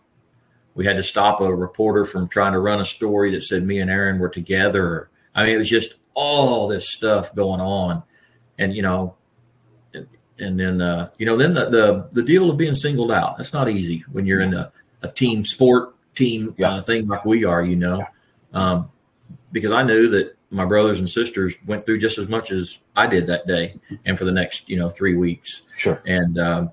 [0.76, 3.80] we had to stop a reporter from trying to run a story that said me
[3.80, 5.10] and Aren were together.
[5.34, 8.04] I mean, it was just all this stuff going on,
[8.58, 9.16] and you know,
[9.94, 10.08] and
[10.40, 13.54] and then uh, you know then the, the, the deal of being singled out that's
[13.54, 16.72] not easy when you're in a, a team sport team yeah.
[16.72, 18.08] uh, thing like we are you know yeah.
[18.54, 18.92] um,
[19.52, 23.06] because i knew that my brothers and sisters went through just as much as i
[23.06, 26.72] did that day and for the next you know three weeks sure and um,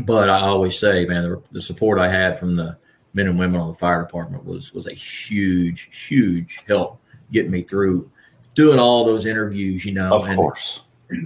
[0.00, 2.76] but i always say man the, the support i had from the
[3.12, 7.00] men and women on the fire department was was a huge huge help
[7.32, 8.10] getting me through
[8.54, 10.82] doing all those interviews you know of and, course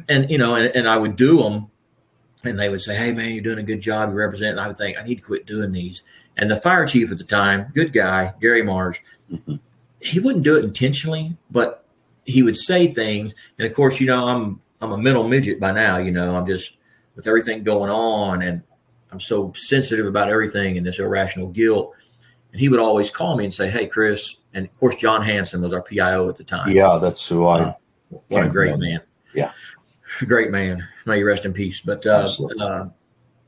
[0.08, 1.70] and you know, and, and I would do them
[2.44, 4.10] and they would say, "Hey, man, you're doing a good job.
[4.10, 6.02] You represent." And I would think, "I need to quit doing these."
[6.36, 8.98] And the fire chief at the time, good guy, Gary Marrs,
[9.30, 9.56] mm-hmm.
[10.00, 11.84] He wouldn't do it intentionally, but
[12.24, 13.34] he would say things.
[13.58, 15.98] And of course, you know, I'm I'm a mental midget by now.
[15.98, 16.76] You know, I'm just
[17.16, 18.62] with everything going on, and
[19.10, 21.94] I'm so sensitive about everything and this irrational guilt.
[22.52, 25.62] And he would always call me and say, "Hey, Chris," and of course, Jon Hansen
[25.62, 26.70] was our PIO at the time.
[26.70, 27.60] Yeah, that's who I.
[27.60, 27.74] Uh,
[28.28, 29.00] what a great man.
[29.34, 29.52] Yeah,
[30.26, 30.86] great man.
[31.06, 31.80] May you rest in peace.
[31.80, 32.28] But uh,
[32.60, 32.88] uh,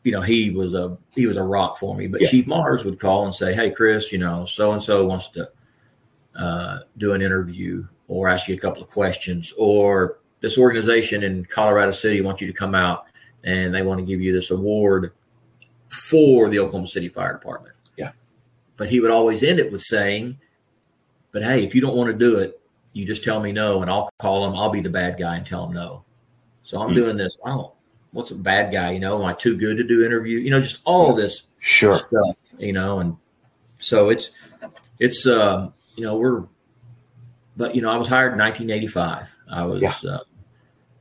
[0.03, 2.09] you know, he was a he was a rock for me.
[2.09, 2.29] But yeah.
[2.29, 5.51] Chief Marrs would call and say, "Hey, Chris, you know, so and so wants to
[6.37, 11.45] uh, do an interview or ask you a couple of questions, or this organization in
[11.45, 13.05] Colorado City wants you to come out
[13.45, 15.13] and they want to give you this award
[15.89, 18.13] for the Oklahoma City Fire Department." Yeah.
[18.77, 20.39] But he would always end it with saying,
[21.33, 22.61] "But hey, if you don't want to do it,
[22.93, 24.55] you just tell me no, and I'll call him.
[24.55, 26.05] I'll be the bad guy and tell him no."
[26.63, 26.97] So I'm mm-hmm.
[26.97, 27.37] doing this.
[27.45, 27.73] I don't
[28.13, 28.93] what's a bad guy?
[28.93, 30.39] You know, am I too good to do interview?
[30.39, 32.37] You know, just all this sure stuff.
[32.59, 33.17] You know, and
[33.79, 34.31] so it's
[34.99, 36.45] it's um, you know we're,
[37.57, 39.29] but you know I was hired in 1985.
[39.51, 39.95] I was yeah.
[40.11, 40.21] uh,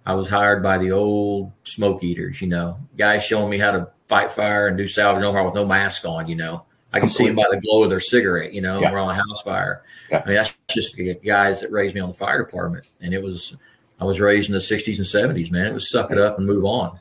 [0.05, 2.41] I was hired by the old smoke eaters.
[2.41, 5.65] You know, guys showing me how to fight fire and do salvage no with no
[5.65, 6.27] mask on.
[6.27, 6.65] You know.
[6.91, 7.25] I can Completely.
[7.25, 8.91] see them by the glow of their cigarette, you know, yeah.
[8.91, 9.83] we're on a house fire.
[10.09, 10.23] Yeah.
[10.25, 12.85] I mean, that's just the guys that raised me on the fire department.
[12.99, 13.55] And it was,
[13.99, 15.67] I was raised in the 60s and 70s, man.
[15.67, 16.99] It was suck it up and move on.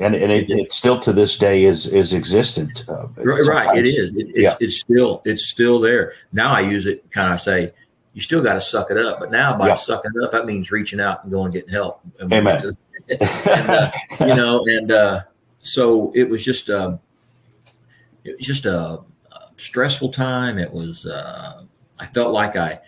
[0.00, 2.84] And, and it, it still to this day is is existent.
[2.88, 4.10] Uh, right, right, it is.
[4.10, 4.56] It, it's, yeah.
[4.60, 6.12] it's still it's still there.
[6.32, 7.72] Now I use it kind of say
[8.14, 9.74] you still got to suck it up, but now by yeah.
[9.76, 12.00] sucking it up, that means reaching out and going and getting help.
[12.20, 12.72] Amen.
[13.08, 15.20] and, uh, you know, and uh,
[15.60, 16.96] so it was just uh,
[18.24, 19.00] it was just a,
[19.32, 20.58] a stressful time.
[20.58, 21.64] It was uh,
[21.98, 22.80] I felt like I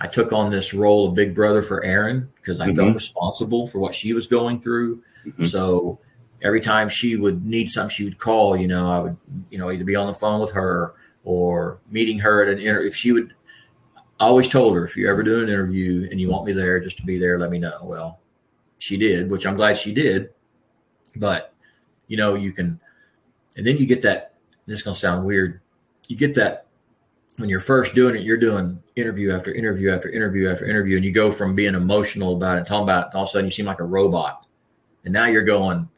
[0.00, 2.76] I took on this role of big brother for Aren because I mm-hmm.
[2.76, 5.02] felt responsible for what she was going through.
[5.26, 5.44] Mm-hmm.
[5.46, 5.98] So
[6.46, 8.56] every time she would need something, she would call.
[8.56, 9.16] You know, I would,
[9.50, 12.88] you know, either be on the phone with her or meeting her at an interview.
[12.88, 13.34] If she would,
[14.20, 16.80] I always told her, if you ever do an interview and you want me there,
[16.80, 17.78] just to be there, let me know.
[17.82, 18.20] Well,
[18.78, 20.30] she did, which I'm glad she did.
[21.16, 21.52] But
[22.06, 22.78] you know, you can,
[23.56, 24.34] and then you get that.
[24.66, 25.60] This is gonna sound weird.
[26.08, 26.66] You get that
[27.38, 31.04] when you're first doing it, you're doing interview after interview after interview after interview, and
[31.04, 33.50] you go from being emotional about it, talking about it, all of a sudden you
[33.50, 34.46] seem like a robot.
[35.04, 35.88] And now you're going,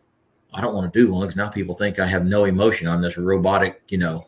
[0.52, 2.88] I don't want to do one because now people think I have no emotion.
[2.88, 4.26] I'm this robotic, you know,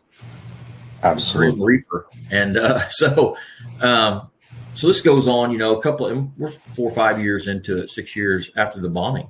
[1.03, 2.07] absolutely reaper.
[2.29, 3.35] And uh, so,
[3.79, 4.29] um,
[4.73, 6.07] so this goes on, you know, a couple.
[6.07, 9.29] Of, we're four or five years into it, six years after the bombing,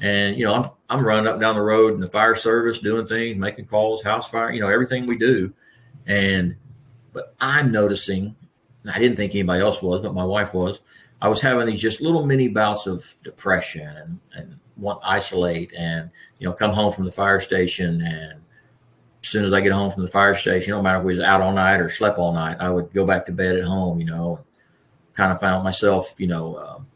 [0.00, 2.78] and you know, I'm I'm running up and down the road in the fire service,
[2.78, 5.52] doing things, making calls, house fire, you know, everything we do,
[6.06, 6.56] and
[7.12, 8.36] but I'm noticing,
[8.90, 10.80] I didn't think anybody else was, but my wife was.
[11.20, 15.72] I was having these just little mini bouts of depression and, and want to isolate
[15.72, 18.02] and, you know, come home from the fire station.
[18.02, 18.40] And
[19.22, 21.24] as soon as I get home from the fire station, no matter if we was
[21.24, 24.00] out all night or slept all night, I would go back to bed at home,
[24.00, 24.44] you know,
[25.14, 26.86] kind of found myself, you know, um,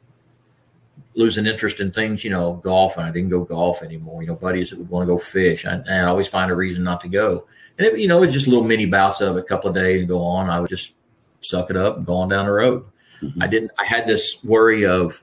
[1.14, 4.22] losing interest in things, you know, golf, and I didn't go golf anymore.
[4.22, 6.54] You know, buddies that would want to go fish, and, and I always find a
[6.54, 7.46] reason not to go.
[7.78, 10.08] And it, you know, it's just little mini bouts of a couple of days and
[10.08, 10.50] go on.
[10.50, 10.92] I would just
[11.40, 12.84] suck it up and go on down the road.
[13.22, 13.42] Mm-hmm.
[13.42, 13.70] I didn't.
[13.78, 15.22] I had this worry of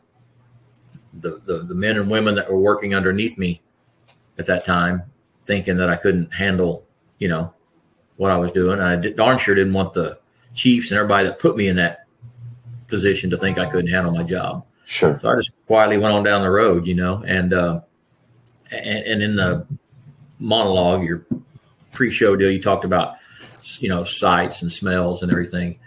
[1.19, 3.61] the, the the men and women that were working underneath me
[4.37, 5.03] at that time,
[5.45, 6.85] thinking that I couldn't handle,
[7.19, 7.53] you know,
[8.17, 8.79] what I was doing.
[8.79, 10.19] I did, darn sure didn't want the
[10.53, 12.05] chiefs and everybody that put me in that
[12.87, 14.65] position to think I couldn't handle my job.
[14.85, 15.19] Sure.
[15.21, 17.81] So I just quietly went on down the road, you know, and uh,
[18.71, 19.65] and, and in the
[20.39, 21.25] monologue, your
[21.91, 23.17] pre-show deal, you talked about
[23.79, 25.79] you know sights and smells and everything.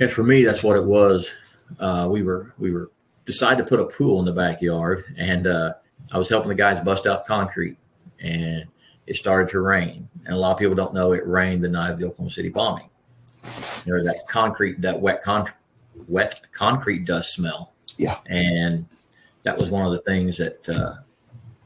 [0.00, 1.34] And for me, that's what it was.
[1.78, 2.90] Uh, we were we were
[3.24, 5.74] decided to put a pool in the backyard, and uh,
[6.12, 7.76] I was helping the guys bust out concrete,
[8.20, 8.64] and
[9.06, 10.08] it started to rain.
[10.24, 12.48] And a lot of people don't know it rained the night of the Oklahoma City
[12.48, 12.88] bombing.
[13.84, 15.52] There was that concrete, that wet con-
[16.08, 18.18] wet concrete dust smell yeah.
[18.26, 18.86] And
[19.42, 20.94] that was one of the things that uh,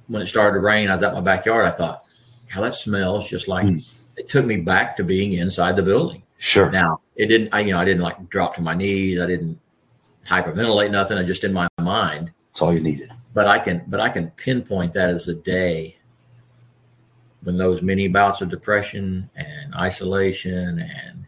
[0.07, 1.66] when it started to rain, I was at my backyard.
[1.66, 2.05] I thought,
[2.49, 3.87] how that smells just like mm.
[4.16, 6.23] it took me back to being inside the building.
[6.38, 6.71] Sure.
[6.71, 9.21] Now it didn't, I, you know, I didn't like drop to my knees.
[9.21, 9.59] I didn't
[10.29, 11.19] hyperventilate nothing.
[11.19, 12.31] I just in my mind.
[12.49, 13.12] That's all you needed.
[13.35, 15.97] But I can, but I can pinpoint that as the day
[17.43, 21.27] when those many bouts of depression and isolation and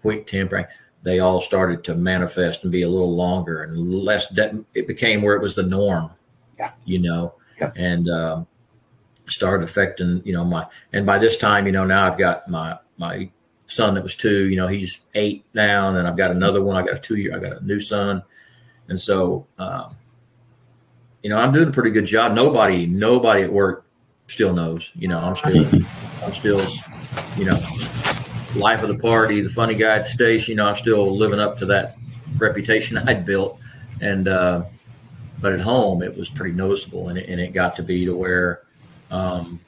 [0.00, 0.66] quick tempering
[1.06, 4.28] they all started to manifest and be a little longer and less.
[4.28, 6.10] De- it became where it was the norm.
[6.58, 6.72] Yeah.
[6.84, 7.70] You know, yeah.
[7.76, 8.46] and um,
[9.28, 12.76] started affecting, you know, my, and by this time, you know, now I've got my,
[12.98, 13.30] my
[13.66, 15.94] son that was two, you know, he's eight now.
[15.94, 16.74] And I've got another one.
[16.74, 18.24] I got a two year, I got a new son.
[18.88, 19.96] And so, um,
[21.22, 22.32] you know, I'm doing a pretty good job.
[22.32, 23.84] Nobody, nobody at work
[24.28, 24.90] still knows.
[24.94, 25.66] You know, I'm still,
[26.24, 26.64] I'm still,
[27.36, 27.58] you know,
[28.56, 30.52] life of the party, the funny guy at the station.
[30.52, 31.96] You know, I'm still living up to that
[32.38, 33.58] reputation I'd built,
[34.00, 34.64] and uh,
[35.40, 38.14] but at home it was pretty noticeable, and it, and it got to be to
[38.14, 38.62] where,
[39.10, 39.60] um,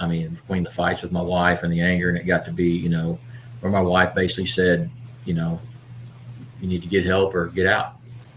[0.00, 2.52] I mean, between the fights with my wife and the anger, and it got to
[2.52, 3.18] be, you know,
[3.60, 4.90] where my wife basically said,
[5.24, 5.60] you know,
[6.60, 7.93] you need to get help or get out.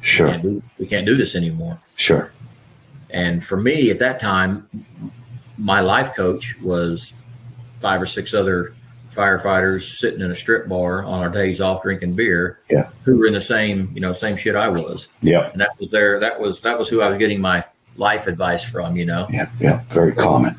[0.07, 0.27] Sure.
[0.27, 1.79] We can't do, we can't do this anymore.
[1.97, 2.31] Sure.
[3.09, 4.67] And for me at that time,
[5.57, 7.13] my life coach was
[7.79, 8.73] five or six other
[9.13, 12.59] firefighters sitting in a strip bar on our days off drinking beer.
[12.69, 12.89] Yeah.
[13.03, 15.09] Who were in the same, you know, same shit I was.
[15.21, 15.51] Yeah.
[15.51, 16.19] And that was there.
[16.19, 17.65] That was that was who I was getting my
[17.97, 18.95] life advice from.
[18.95, 19.27] You know.
[19.29, 19.49] Yeah.
[19.59, 19.83] Yeah.
[19.89, 20.55] Very common.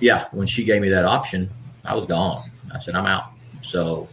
[0.00, 0.26] Yeah.
[0.32, 1.48] When she gave me that option,
[1.84, 2.42] I was gone.
[2.74, 3.30] I said I'm out.
[3.62, 4.08] So,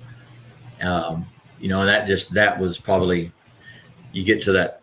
[0.81, 1.25] um,
[1.59, 3.31] you know, and that just that was probably
[4.15, 4.81] you get to that.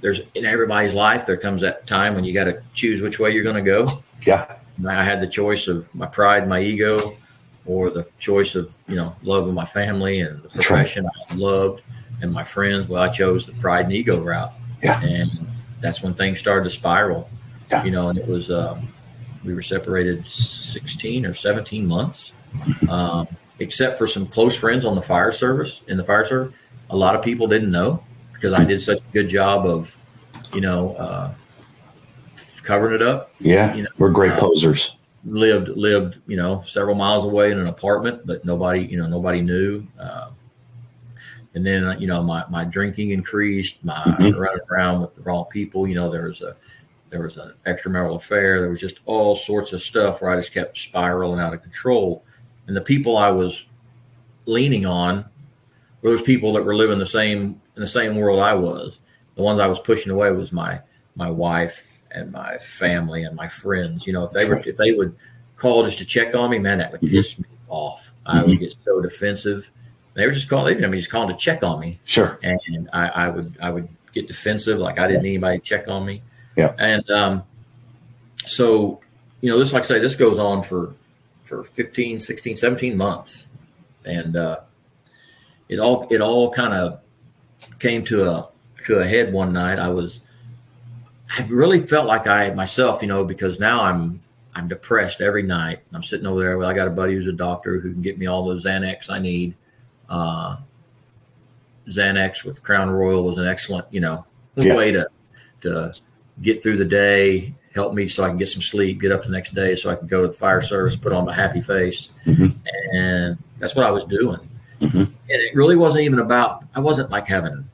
[0.00, 3.30] There's in everybody's life there comes that time when you got to choose which way
[3.30, 4.02] you're going to go.
[4.26, 4.56] Yeah.
[4.86, 7.16] I had the choice of my pride, my ego,
[7.64, 10.66] or the choice of you know love of my family and the That's right.
[10.80, 11.80] profession I loved
[12.20, 12.88] and my friends.
[12.88, 15.00] Well, I chose the pride and ego route, Yeah.
[15.02, 15.30] and
[15.80, 17.30] that's when things started to spiral.
[17.70, 17.84] Yeah.
[17.84, 18.88] You know, and it was um,
[19.44, 22.34] we were separated sixteen or seventeen months,
[22.90, 23.26] um,
[23.58, 26.52] except for some close friends on the fire service in the fire service.
[26.90, 28.02] A lot of people didn't know
[28.44, 29.94] because I did such a good job of,
[30.52, 31.32] you know, uh,
[32.62, 33.74] covering it up Yeah.
[33.74, 34.96] You know, We're great uh, posers.
[35.26, 39.40] lived lived you know several miles away in an apartment but nobody you know nobody
[39.42, 40.30] knew uh,
[41.54, 44.38] and then you know my my drinking increased my Mhm.
[44.38, 46.56] running around with the wrong people you know there was a
[47.10, 50.52] there was an extramarital affair there was just all sorts of stuff where i just
[50.52, 52.22] kept spiraling out of control
[52.66, 53.66] and the people i was
[54.46, 55.24] leaning on
[56.00, 58.98] were those people that were living the same in the same world i was
[59.36, 60.80] the ones i was pushing away was my
[61.16, 64.06] my wife and my family and my friends.
[64.06, 65.16] You know, if they were if they would
[65.56, 67.10] call just to check on me, man, that would Mhm.
[67.10, 68.08] piss me off.
[68.24, 69.68] I would get so defensive.
[70.14, 70.84] They were just calling.
[70.84, 72.38] I mean, just calling to check on me, Sure.
[72.44, 75.88] and I, I would I would get defensive, like I didn't need anybody to check
[75.88, 76.20] on me.
[76.56, 76.72] Yeah.
[76.78, 77.42] And um,
[78.46, 79.00] so,
[79.40, 80.94] you know, this like I say, this goes on for
[81.42, 83.46] for 15, 16, 17 months,
[84.04, 84.60] and uh,
[85.68, 87.00] it all it all kind of
[87.78, 88.48] came to a
[88.86, 89.78] to a head one night.
[89.78, 90.20] I was
[91.38, 94.20] I really felt like I myself, you know, because now I'm
[94.54, 95.80] I'm depressed every night.
[95.92, 96.58] I'm sitting over there.
[96.58, 99.10] Well, I got a buddy who's a doctor who can get me all those Xanax
[99.10, 99.54] I need.
[100.08, 100.56] Uh,
[101.88, 104.24] Xanax with Crown Royal was an excellent, you know,
[104.56, 104.74] Yeah.
[104.76, 105.08] way to
[105.62, 105.92] to
[106.42, 109.30] get through the day, help me so I can get some sleep, get up the
[109.30, 112.10] next day so I can go to the fire service, put on my happy face,
[112.26, 112.54] Mhm.
[112.92, 114.40] and that's what I was doing.
[114.80, 114.94] Mhm.
[114.94, 116.64] And it really wasn't even about.
[116.74, 117.64] I wasn't like having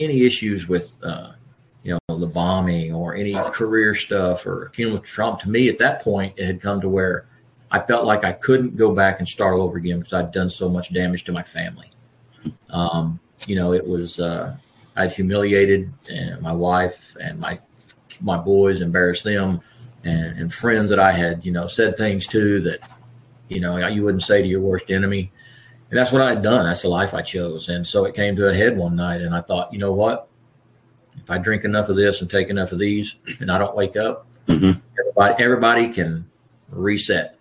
[0.00, 0.96] any issues with.
[1.02, 1.32] Uh,
[1.88, 6.02] you know the bombing or any career stuff or cumulative trauma to me at that
[6.02, 7.26] point it had come to where
[7.70, 10.50] i felt like i couldn't go back and start all over again because i'd done
[10.50, 11.90] so much damage to my family
[12.70, 14.54] um, you know it was uh,
[14.96, 17.58] i'd humiliated and my wife and my
[18.20, 19.60] my boys embarrassed them
[20.04, 22.80] and, and friends that i had you know said things to that
[23.48, 25.30] you know you wouldn't say to your worst enemy
[25.90, 28.48] and that's what i'd done that's the life i chose and so it came to
[28.48, 30.28] a head one night and i thought you know what
[31.20, 33.96] if I drink enough of this and take enough of these and I don't wake
[33.96, 34.80] up, Mhm.
[34.98, 36.24] everybody everybody can
[36.70, 37.36] reset,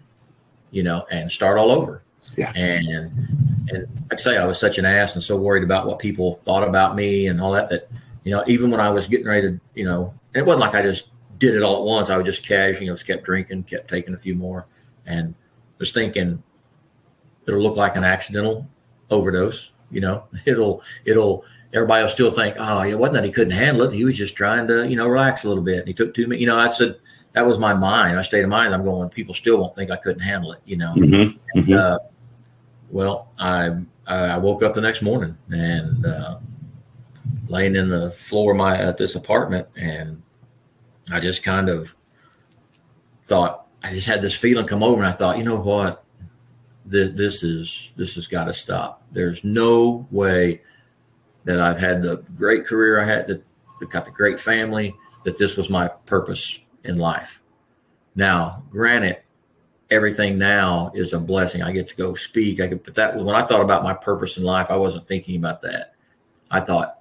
[0.71, 2.01] you know, and start all over.
[2.35, 2.51] Yeah.
[2.53, 3.11] And
[3.69, 6.67] and I'd say I was such an ass and so worried about what people thought
[6.67, 7.87] about me and all that that,
[8.23, 10.81] you know, even when I was getting ready to, you know, it wasn't like I
[10.81, 12.09] just did it all at once.
[12.09, 14.65] I would just casually, you know, just kept drinking, kept taking a few more
[15.05, 15.35] and
[15.77, 16.41] was thinking
[17.47, 18.67] it'll look like an accidental
[19.09, 20.23] overdose, you know.
[20.45, 23.93] It'll it'll everybody will still think, oh, it wasn't that he couldn't handle it.
[23.93, 25.79] He was just trying to, you know, relax a little bit.
[25.79, 26.97] And he took too many, you know, I said,
[27.33, 28.73] that was my mind, my state of mind.
[28.73, 30.93] I'm going, people still won't think I couldn't handle it, you know.
[30.95, 31.37] Mhm.
[31.55, 31.77] Mhm.
[31.77, 31.99] Uh,
[32.89, 36.37] well, I I woke up the next morning and uh,
[37.47, 40.21] laying in the floor of my at this apartment, and
[41.11, 41.93] I just kind of
[43.25, 46.03] thought I just had this feeling come over, and I thought, you know what,
[46.89, 49.03] Th- this is this has got to stop.
[49.11, 50.61] There's no way
[51.43, 53.43] that I've had the great career I had, that
[53.89, 57.41] got the great family, that this was my purpose in life.
[58.15, 59.17] Now, granted,
[59.89, 61.61] everything now is a blessing.
[61.61, 62.59] I get to go speak.
[62.59, 65.37] I could, but that when I thought about my purpose in life, I wasn't thinking
[65.37, 65.93] about that.
[66.49, 66.99] I thought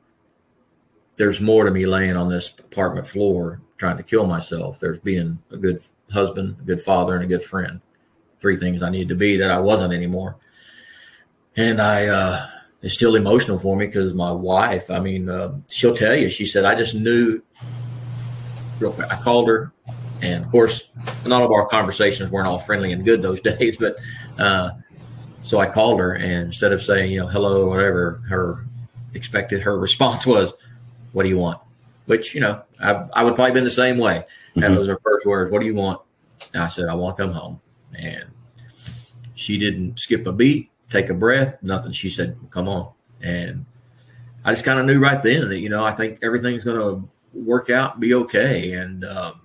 [1.16, 4.78] there's more to me laying on this apartment floor trying to kill myself.
[4.78, 7.80] There's being a good husband, a good father, and a good friend.
[8.38, 10.36] Three things I needed to be that I wasn't anymore.
[11.56, 12.46] And I, uh,
[12.82, 16.46] it's still emotional for me because my wife, I mean, uh, she'll tell you, she
[16.46, 17.42] said, I just knew
[18.78, 19.10] real quick.
[19.10, 19.72] I called her
[20.22, 23.76] And of course, none of our conversations weren't all friendly and good those days.
[23.76, 23.96] But
[24.38, 24.70] uh,
[25.42, 28.64] so I called her, and instead of saying, you know, hello or whatever, her
[29.14, 30.52] expected her response was,
[31.12, 31.60] "What do you want?"
[32.06, 34.24] Which you know, I, I would probably been the same way.
[34.50, 34.60] Mm-hmm.
[34.60, 35.52] That was her first words.
[35.52, 36.00] What do you want?
[36.54, 37.60] And I said, I want to come home.
[37.96, 38.26] And
[39.34, 41.92] she didn't skip a beat, take a breath, nothing.
[41.92, 42.92] She said, "Come on."
[43.22, 43.64] And
[44.44, 47.08] I just kind of knew right then that you know I think everything's going to
[47.32, 48.72] work out and be okay.
[48.72, 49.42] And um,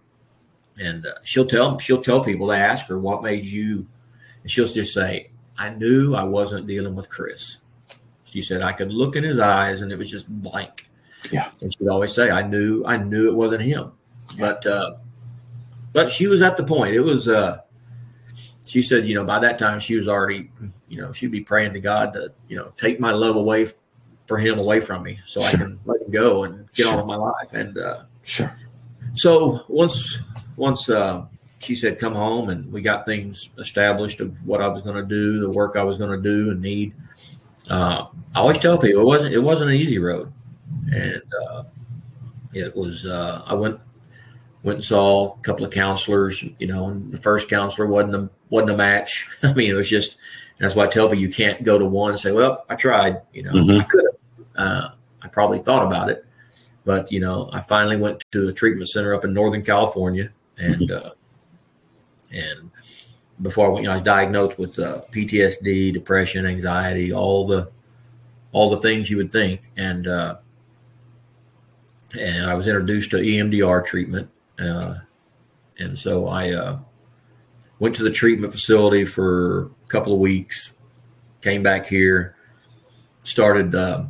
[0.79, 3.87] and uh, she'll tell she'll tell people they ask her what made you,
[4.41, 7.57] and she'll just say, "I knew I wasn't dealing with Chris."
[8.25, 10.89] She said I could look in his eyes and it was just blank.
[11.31, 13.91] Yeah, and she'd always say, "I knew I knew it wasn't him,"
[14.35, 14.39] yeah.
[14.39, 14.95] but uh,
[15.93, 16.93] but she was at the point.
[16.93, 17.27] It was.
[17.27, 17.61] Uh,
[18.71, 20.49] she said, you know, by that time she was already,
[20.87, 23.67] you know, she'd be praying to God to, you know, take my love away
[24.27, 25.49] for him away from me so sure.
[25.49, 26.93] I can let him go and get sure.
[26.93, 27.51] on with my life.
[27.51, 28.57] And uh, sure.
[29.13, 30.19] So once
[30.55, 31.25] once uh,
[31.59, 35.03] she said come home and we got things established of what I was going to
[35.05, 36.93] do, the work I was going to do and need.
[37.69, 40.31] Uh, I always tell people it wasn't it wasn't an easy road,
[40.93, 41.63] and uh,
[42.53, 43.05] it was.
[43.05, 43.81] Uh, I went
[44.63, 46.43] went and saw a couple of counselors.
[46.59, 49.27] You know, and the first counselor wasn't a wasn't a match.
[49.43, 50.17] I mean, it was just.
[50.59, 53.21] That's why I tell people you can't go to one and say, "Well, I tried."
[53.33, 53.81] You know, mm-hmm.
[53.81, 54.21] I could have
[54.55, 54.89] uh,
[55.21, 56.25] I probably thought about it,
[56.85, 60.89] but you know, I finally went to a treatment center up in Northern California, and
[60.89, 61.07] mm-hmm.
[61.07, 61.11] uh,
[62.31, 62.71] and
[63.41, 67.71] before I went, you know, I was diagnosed with uh, PTSD, depression, anxiety, all the
[68.51, 70.37] all the things you would think, and uh,
[72.19, 74.29] and I was introduced to EMDR treatment,
[74.61, 74.95] uh,
[75.79, 76.79] and so I uh,
[77.79, 80.73] went to the treatment facility for a couple of weeks,
[81.41, 82.35] came back here,
[83.23, 84.03] started uh,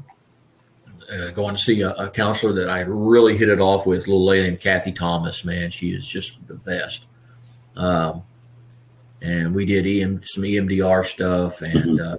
[1.12, 4.10] uh, going to see a, a, counselor that I really hit it off with, a
[4.10, 5.43] little lady named Kathy Thomas.
[5.43, 7.06] Man, she is just the best.
[7.76, 8.24] Um,
[9.22, 12.14] and we did EM, some EMDR stuff, and mm-hmm.
[12.14, 12.18] uh,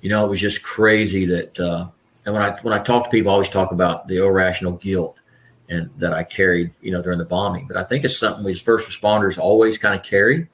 [0.00, 1.58] you know, it was just crazy that.
[1.58, 1.88] Uh,
[2.24, 5.18] and when I when I talk to people, I always talk about the irrational guilt
[5.72, 7.66] and that I carried, you know, during the bombing.
[7.66, 10.48] But I think it's something we as first responders always kind of carry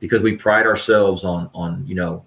[0.00, 2.24] because we pride ourselves on on you know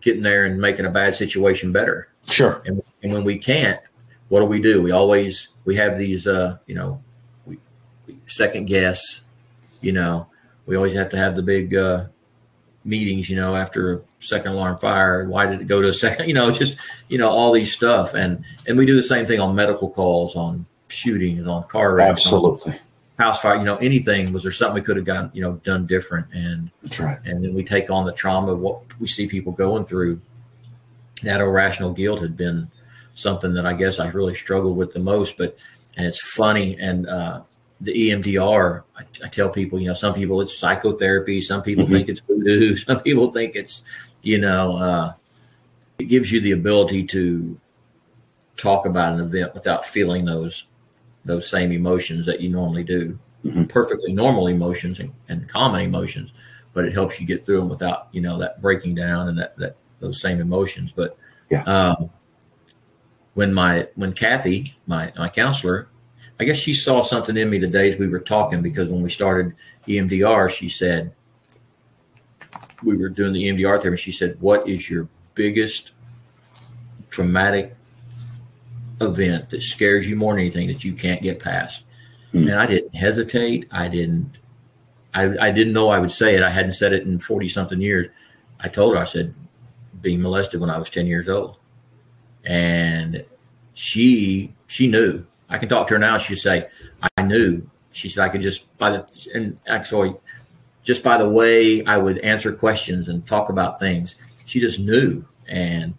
[0.00, 2.08] getting there and making a bad situation better.
[2.28, 2.62] Sure.
[2.64, 3.80] And, and when we can't,
[4.28, 4.82] what do we do?
[4.82, 7.02] We always we have these uh, you know,
[7.44, 7.58] we,
[8.06, 9.22] we second guess,
[9.80, 10.28] you know,
[10.66, 12.06] we always have to have the big uh,
[12.84, 15.28] meetings, you know, after a second alarm fire.
[15.28, 16.28] Why did it go to a second?
[16.28, 16.76] You know, just
[17.08, 20.36] you know all these stuff, and and we do the same thing on medical calls,
[20.36, 22.78] on shootings, on car wrecks, absolutely,
[23.18, 23.56] house fire.
[23.56, 26.70] You know, anything was there something we could have gotten you know done different, and
[26.82, 27.18] that's right.
[27.24, 30.20] And then we take on the trauma of what we see people going through.
[31.22, 32.70] That irrational guilt had been
[33.14, 35.36] something that I guess I really struggled with the most.
[35.36, 35.56] But
[35.96, 37.42] and it's funny and uh,
[37.80, 38.82] the EMDR.
[38.96, 41.94] I, I, tell people, you know, some people it's psychotherapy, some people mm-hmm.
[41.94, 43.82] think it's voodoo, some people think it's,
[44.22, 45.12] you know, uh,
[45.98, 47.58] it gives you the ability to
[48.56, 50.64] talk about an event without feeling those
[51.26, 53.18] those same emotions that you normally do.
[53.44, 53.64] Mm-hmm.
[53.64, 56.32] Perfectly normal emotions and, and common emotions,
[56.72, 59.56] but it helps you get through them without you know that breaking down and that
[59.58, 60.92] that those same emotions.
[60.94, 61.16] But
[61.50, 61.62] yeah.
[61.62, 62.10] Um,
[63.34, 65.88] when my when Kathy, my my counselor,
[66.40, 69.10] I guess she saw something in me the days we were talking because when we
[69.10, 69.54] started
[69.86, 71.12] EMDR, she said
[72.82, 74.00] we were doing the EMDR therapy.
[74.00, 75.92] She said, "What is your biggest
[77.10, 77.75] traumatic
[79.00, 81.84] event that scares you more than anything that you can't get past?"
[82.32, 82.50] Mm.
[82.50, 83.68] And I didn't hesitate.
[83.70, 84.38] I didn't.
[85.14, 86.42] I, I didn't know I would say it.
[86.42, 88.08] I hadn't said it in forty something years.
[88.60, 89.00] I told her.
[89.00, 89.34] I said,
[90.00, 91.58] "Being molested when I was ten years old."
[92.46, 93.24] and
[93.74, 95.26] she she knew.
[95.48, 96.16] I can talk to her now.
[96.16, 96.68] She'd say,
[97.18, 100.14] "I knew." She said, "I could just by the and actually
[100.84, 104.14] just by the way I would answer questions and talk about things,
[104.46, 105.94] she just knew." And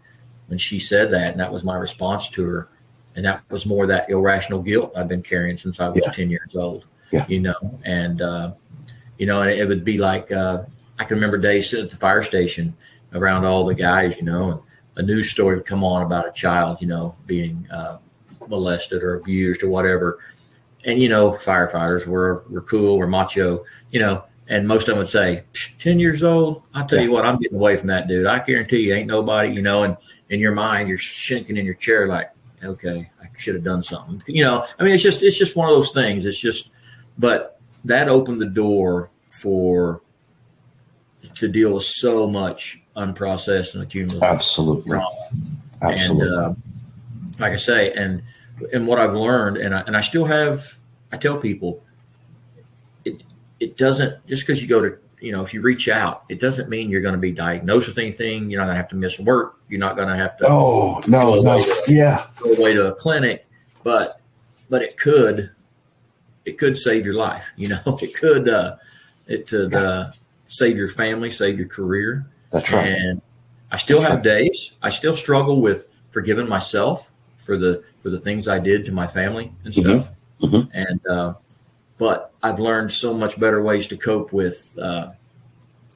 [0.48, 2.70] when she said that, and that was my response to her,
[3.18, 6.12] and that was more that irrational guilt I've been carrying since I was yeah.
[6.14, 6.86] ten years old.
[7.12, 7.26] Yeah.
[7.28, 8.54] You know, and uh,
[9.18, 10.64] you know, and it would be like uh,
[11.00, 12.76] I can remember days sitting at the fire station
[13.14, 14.62] around all the guys, you know, and
[14.98, 17.98] a news story would come on about a child, you know, being uh,
[18.48, 20.20] molested or abused or whatever.
[20.86, 25.00] And, you know, firefighters were, were cool, were macho, you know, and most of them
[25.00, 25.44] would say,
[25.80, 27.06] 10 years old, I'll tell yeah.
[27.06, 28.26] you what, I'm getting away from that dude.
[28.26, 29.98] I guarantee you ain't nobody, you know, and
[30.30, 32.32] in your mind, you're shaking in your chair like,
[32.68, 34.22] okay, I should have done something.
[34.28, 36.26] You know, I mean, it's just, it's just one of those things.
[36.26, 36.72] It's just,
[37.18, 40.02] but that opened the door for,
[41.36, 44.24] to deal with so much unprocessed and accumulated.
[44.24, 44.92] Absolutely.
[44.92, 45.30] Trauma.
[45.82, 46.28] Absolutely.
[46.28, 46.54] And uh,
[47.40, 48.24] like I say, and
[48.74, 50.78] and what I've learned, and I and I still have,
[51.12, 51.84] I tell people,
[53.06, 53.22] it,
[53.60, 56.70] it doesn't just because you go to you know if you reach out, it doesn't
[56.70, 58.50] mean you're going to be diagnosed with anything.
[58.50, 59.60] You're not going to have to miss work.
[59.70, 60.46] You're not going to have to.
[60.48, 63.48] Oh no, no, yeah, go away to a clinic,
[63.84, 64.22] but
[64.70, 65.52] but it could
[66.46, 67.46] it could save your life.
[67.56, 68.76] You know, it could uh,
[69.28, 70.12] it could uh,
[70.48, 72.28] save your family, save your career.
[72.52, 72.88] That's right.
[72.88, 73.22] And
[73.72, 74.24] I still That's have right.
[74.24, 74.72] days.
[74.82, 77.12] I still struggle with forgiving myself
[77.44, 79.80] for the for the things I did to my family and Mhm.
[79.82, 80.08] stuff.
[80.42, 80.70] Mhm.
[80.74, 81.34] And uh,
[81.98, 85.10] but I've learned so much better ways to cope with uh,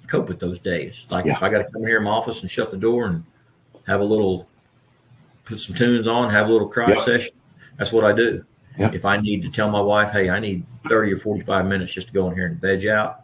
[0.08, 1.08] cope with those days.
[1.10, 1.34] Like Yeah.
[1.34, 3.24] if I got to come here in my office and shut the door and
[3.88, 4.47] have a little
[5.45, 7.02] put some tunes on, have a little cry Yeah.
[7.02, 7.34] session.
[7.78, 8.43] That's what I do.
[8.78, 8.91] Yeah.
[8.93, 12.08] If I need to tell my wife, hey, I need 30 or 45 minutes just
[12.08, 13.22] to go in here and veg out,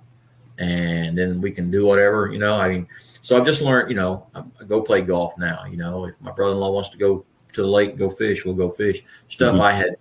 [0.59, 2.55] and then we can do whatever, you know.
[2.55, 2.88] I mean,
[3.21, 5.65] so I've just learned, you know, I, I go play golf now.
[5.65, 7.23] You know, if my brother in law wants to go
[7.53, 9.03] to the lake, go fish, we'll go fish.
[9.30, 9.61] Stuff Mhm.
[9.61, 9.95] I had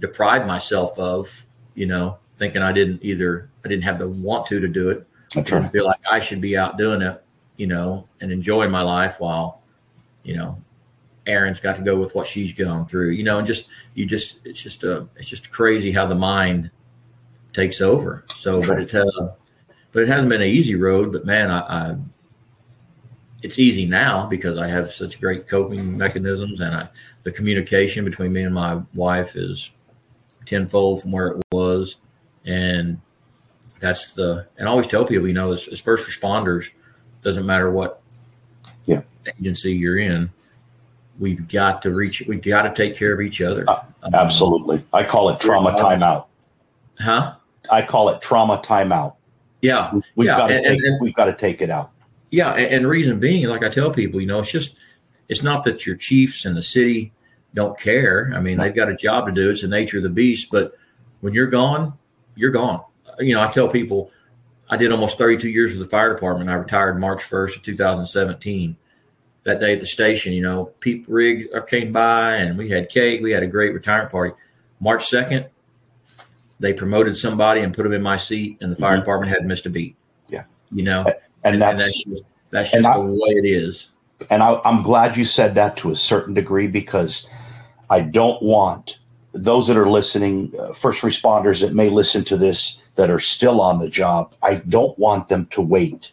[0.00, 1.30] deprived myself of,
[1.74, 5.06] you know, thinking I didn't either, I didn't have the want to to do it.
[5.34, 5.70] That's I right.
[5.70, 7.22] feel like I should be out doing it,
[7.56, 9.62] you know, and enjoying my life while,
[10.22, 10.60] you know,
[11.26, 14.38] Aren's got to go with what she's gone through, you know, and just you just
[14.44, 16.70] it's just uh it's just crazy how the mind
[17.52, 18.24] takes over.
[18.34, 19.30] So, but it uh,
[19.92, 21.12] but it hasn't been an easy road.
[21.12, 21.96] But man, I, I
[23.42, 26.88] it's easy now because I have such great coping mechanisms, and I
[27.22, 29.70] the communication between me and my wife is
[30.46, 31.96] tenfold from where it was,
[32.44, 33.00] and
[33.78, 36.70] that's the and I always tell people, you know, as, as first responders,
[37.22, 38.00] doesn't matter what
[38.86, 39.02] Yeah.
[39.38, 40.30] agency you're in,
[41.18, 43.64] we've got to reach, we've got to take care of each other.
[43.68, 44.82] Uh, Um, Absolutely.
[44.94, 46.24] I call it trauma timeout.
[46.98, 47.34] Huh?
[47.70, 49.14] I call it trauma timeout.
[49.60, 49.92] Yeah.
[50.16, 50.76] We've Yeah, got to and- take.
[50.78, 51.90] and- and- we've got to take it out.
[52.30, 54.76] Yeah, and, and reason being, like I tell people, you know, it's just
[55.28, 57.12] it's not that your chiefs and the city
[57.54, 58.32] don't care.
[58.34, 59.50] I mean, they've got a job to do.
[59.50, 60.48] It's the nature of the beast.
[60.50, 60.72] But
[61.20, 61.94] when you're gone,
[62.36, 62.82] you're gone.
[63.18, 64.10] You know, I tell people,
[64.68, 66.48] I did almost 32 years with the fire department.
[66.48, 68.76] I retired March 1st of 2017.
[69.44, 73.22] That day at the station, you know, Pete Rigg came by and we had cake.
[73.22, 74.34] We had a great retirement party.
[74.80, 75.48] March 2nd,
[76.60, 79.00] they promoted somebody and put them in my seat, and the fire Mhm.
[79.00, 79.96] department hadn't missed a beat.
[80.28, 80.44] Yeah.
[80.70, 81.06] You know,
[81.44, 83.88] And, that's that's just, that's and just I- the way it is.
[84.28, 87.28] and I, I'm glad you said that to a certain degree because
[87.90, 88.98] I don't want
[89.32, 93.60] those that are listening, uh, first responders that may listen to this that are still
[93.60, 94.32] on the job.
[94.42, 96.10] I don't want them to wait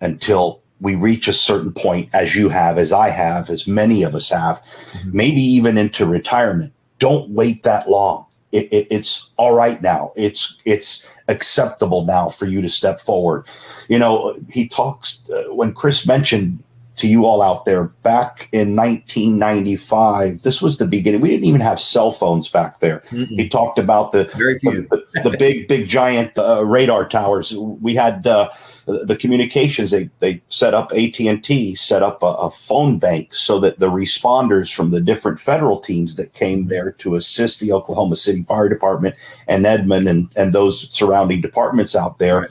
[0.00, 4.14] until we reach a certain point, as you have, as I have, as many of
[4.14, 4.60] us have,
[4.94, 5.12] Mhm.
[5.12, 6.72] maybe even into retirement.
[6.98, 8.24] Don't wait that long.
[8.52, 10.10] It, it, it's all right now.
[10.16, 13.46] It's it's acceptable now for you to step forward.
[13.88, 16.58] You know, he talks uh, when Chris mentioned
[17.00, 20.42] to you all out there back in 1995.
[20.42, 21.22] This was the beginning.
[21.22, 23.00] We didn't even have cell phones back there.
[23.10, 23.26] Mm-mm.
[23.26, 24.24] He talked about the
[24.62, 27.56] the, the big, big, giant uh, radar towers.
[27.56, 28.50] We had uh,
[28.86, 29.90] the communications.
[29.90, 33.78] They they set up AT and T set up a, a phone bank so that
[33.78, 38.42] the responders from the different federal teams that came there to assist the Oklahoma City
[38.42, 39.14] Fire Department
[39.48, 42.48] and Edmond and and those surrounding departments out there,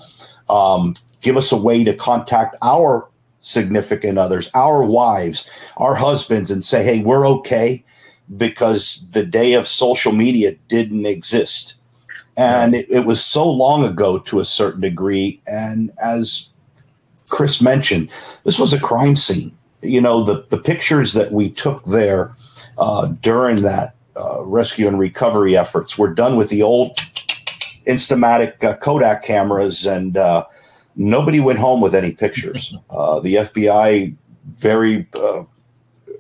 [0.50, 3.09] um, give us a way to contact our
[3.42, 7.84] significant others, our wives, our husbands, and say, "Hey, we're okay."
[8.38, 11.76] Because the day of social media didn't exist.
[12.38, 15.42] And it, it was so long ago to a certain degree.
[15.48, 16.50] And as
[17.30, 18.10] chris mentioned
[18.44, 19.56] this was a crime scene.
[19.82, 22.34] You know the, the pictures that we took there
[22.78, 26.98] uh, during that uh, rescue and recovery efforts were done with the old
[27.88, 30.44] instamatic uh, kodak cameras and uh,
[30.96, 34.16] nobody went home with any pictures uh, the fbi
[34.58, 35.44] very uh,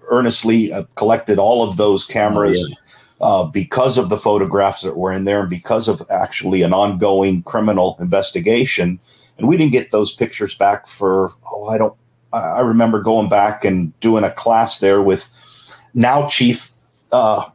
[0.09, 3.28] earnestly uh, collected all of those cameras Oh, yeah.
[3.28, 7.43] uh, because of the photographs that were in there and because of actually an ongoing
[7.43, 8.99] criminal investigation.
[9.38, 11.95] And we didn't get those pictures back for, oh, I don't,
[12.34, 15.30] I remember going back and doing a class there with
[15.93, 16.72] now Chief,
[17.11, 17.49] uh,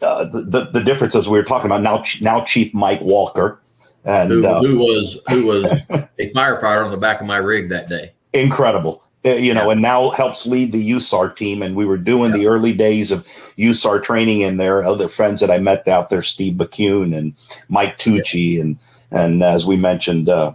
[0.00, 3.60] uh, the, the, the difference as we were talking about now, now Chief Mike Walker.
[4.04, 7.68] And who, uh, who was who was a firefighter on the back of my rig
[7.70, 8.12] that day.
[8.32, 9.02] incredible.
[9.24, 9.72] Uh, you know, Yeah.
[9.72, 11.62] and now helps lead the USAR team.
[11.62, 13.24] And we were doing the early days of
[13.56, 14.82] USAR training in there.
[14.82, 17.32] Other friends that I met out there, Steve McCune and
[17.68, 18.76] Mike Tucci, and
[19.12, 20.52] and as we mentioned, uh,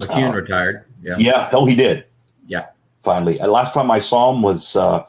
[0.00, 0.34] McCune Oh.
[0.34, 0.84] retired.
[1.02, 1.14] Yeah.
[1.18, 2.04] yeah, hell, he did.
[2.46, 2.66] Yeah.
[3.02, 3.40] finally.
[3.40, 5.04] Uh, last time I saw him was uh,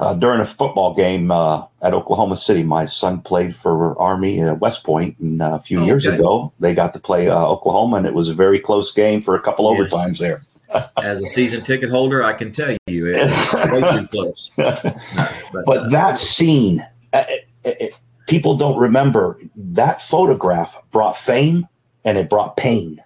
[0.00, 2.62] uh, during a football game uh, at Oklahoma City.
[2.62, 6.52] My son played for Army at West Point, and uh, a few Oh, years ago
[6.58, 9.40] they got to play uh, Oklahoma, and it was a very close game for a
[9.40, 9.92] couple Yes.
[9.92, 10.42] overtimes there.
[11.02, 14.50] As a season ticket holder, I can tell you it was way too close.
[14.56, 17.94] But, but uh, that scene uh, it, it,
[18.28, 21.66] people don't remember that photograph brought fame
[22.04, 23.02] and it brought pain.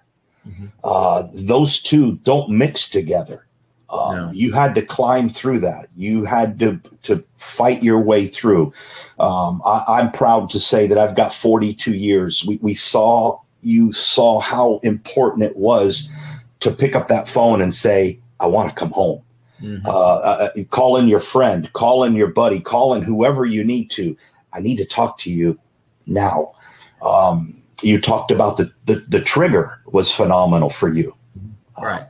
[0.47, 0.67] Mm-hmm.
[0.83, 3.44] Uh, those two don't mix together.
[3.89, 4.31] Um, no.
[4.31, 5.87] You had to climb through that.
[5.95, 8.73] You had to to fight your way through.
[9.19, 12.43] Um, I, am proud to say that I've got 42 years.
[12.45, 16.09] We, we saw you saw how important it was
[16.61, 19.21] to pick up that phone and say, "I want to come home."
[19.61, 19.85] Mm-hmm.
[19.85, 23.63] Uh, uh, uh, call in your friend, call in your buddy, call in whoever you
[23.63, 24.17] need to.
[24.51, 25.59] I need to talk to you
[26.07, 26.53] now.
[27.01, 31.15] Um, you talked about the, the, the trigger was phenomenal for you.
[31.81, 32.07] Right.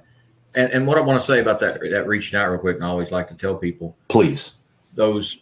[0.55, 2.85] And, and what I want to say about that, that reaching out real quick, and
[2.85, 4.55] I always like to tell people, please,
[4.93, 5.39] those,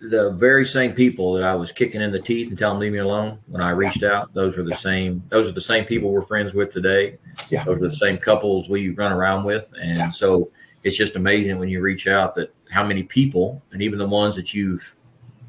[0.00, 2.92] the very same people that I was kicking in the teeth and telling them leave
[2.92, 4.12] me alone when I reached yeah.
[4.12, 4.76] out, those are the yeah.
[4.76, 7.18] same, those are the same people we're friends with today.
[7.50, 7.64] Yeah.
[7.64, 9.72] Those are the same couples we run around with.
[9.80, 10.10] And yeah.
[10.10, 10.50] so
[10.84, 14.34] it's just amazing when you reach out that how many people and even the ones
[14.36, 14.94] that you've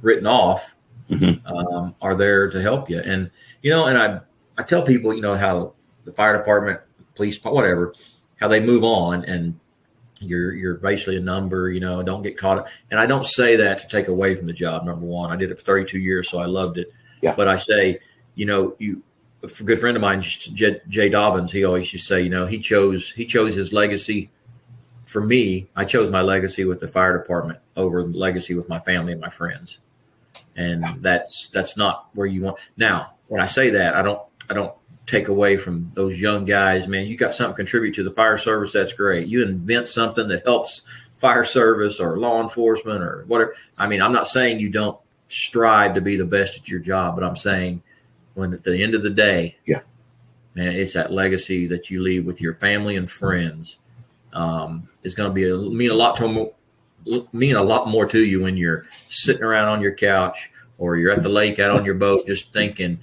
[0.01, 0.76] written off
[1.10, 1.45] mm-hmm.
[1.47, 2.99] um, are there to help you.
[2.99, 3.30] And,
[3.62, 4.20] you know, and I,
[4.57, 6.82] I tell people, you know, how the fire department,
[7.16, 7.93] police, whatever,
[8.39, 9.59] how they move on and
[10.19, 12.67] you're, you're basically a number, you know, don't get caught up.
[12.91, 14.83] And I don't say that to take away from the job.
[14.85, 16.91] Number one, I did it for 32 years, so I loved it.
[17.21, 17.35] Yeah.
[17.35, 17.99] But I say,
[18.35, 19.01] you know, you,
[19.43, 22.45] a good friend of mine, Jay, Jay Dobbins, he always used to say, you know,
[22.45, 24.29] he chose, he chose his legacy
[25.09, 29.11] for me, I chose my legacy with the fire department over legacy with my family
[29.11, 29.79] and my friends.
[30.55, 32.59] And that's that's not where you want.
[32.77, 34.21] Now, when I say that, I don't
[34.51, 34.71] I don't
[35.10, 37.07] take away from those young guys, man.
[37.07, 39.28] You got something to contribute to the fire service, that's great.
[39.28, 40.84] You invent something that helps
[41.18, 43.55] fire service or law enforcement or whatever.
[43.78, 44.97] I mean, I'm not saying you don't
[45.28, 47.82] strive to be the best at your job, but I'm saying
[48.34, 49.82] when at the end of the day, yeah,
[50.55, 53.80] man, it's that legacy that you leave with your family and friends
[54.34, 56.53] um, is going to be a, mean a lot to
[57.32, 61.12] mean a lot more to you when you're sitting around on your couch or you're
[61.12, 62.99] at the lake out on your boat just thinking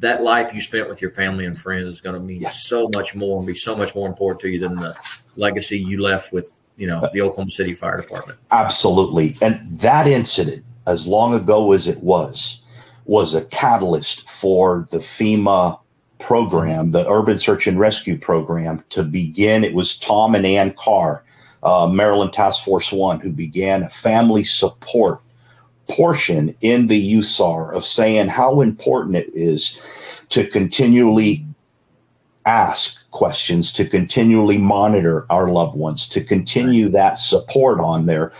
[0.00, 3.14] that life you spent with your family and friends is going to mean so much
[3.14, 4.94] more and be so much more important to you than the
[5.36, 8.38] legacy you left with you know the Oklahoma City Fire Department.
[8.50, 12.60] Absolutely, and that incident, as long ago as it was,
[13.06, 15.78] was a catalyst for the FEMA
[16.18, 19.64] program, the Urban Search and Rescue program, to begin.
[19.64, 21.24] It was Tom and Ann Carr,
[21.62, 25.20] uh, Maryland Task Force One, who began a family support
[25.88, 29.80] portion in the USAR of saying how important it is
[30.30, 31.44] to continually
[32.46, 38.32] ask questions, to continually monitor our loved ones, to continue that support on there.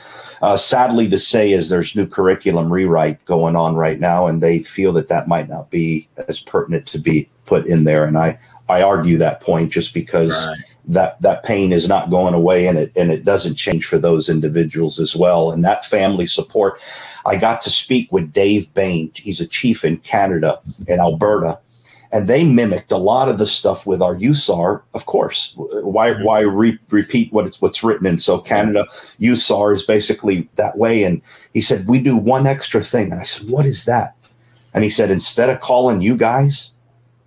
[0.43, 4.61] Uh, sadly to say is there's new curriculum rewrite going on right now, and they
[4.61, 8.05] feel that that might not be as pertinent to be put in there.
[8.05, 8.39] And I,
[8.69, 10.59] I argue that point just because right.
[10.89, 14.29] that, that pain is not going away and it, and it doesn't change for those
[14.29, 15.51] individuals as well.
[15.51, 16.81] And that family support,
[17.25, 19.11] I got to speak with Dave Bain.
[19.15, 21.59] He's a chief in Canada in Alberta
[22.13, 25.55] and they mimicked a lot of the stuff with our USAR, of course.
[25.57, 26.25] Why mm-hmm.
[26.25, 28.07] why re- repeat what it's what's written?
[28.07, 28.87] And so Canada
[29.21, 31.03] USAR is basically that way.
[31.03, 31.21] And
[31.53, 34.15] he said we do one extra thing, and I said, what is that?
[34.75, 36.73] And he said instead of calling you guys,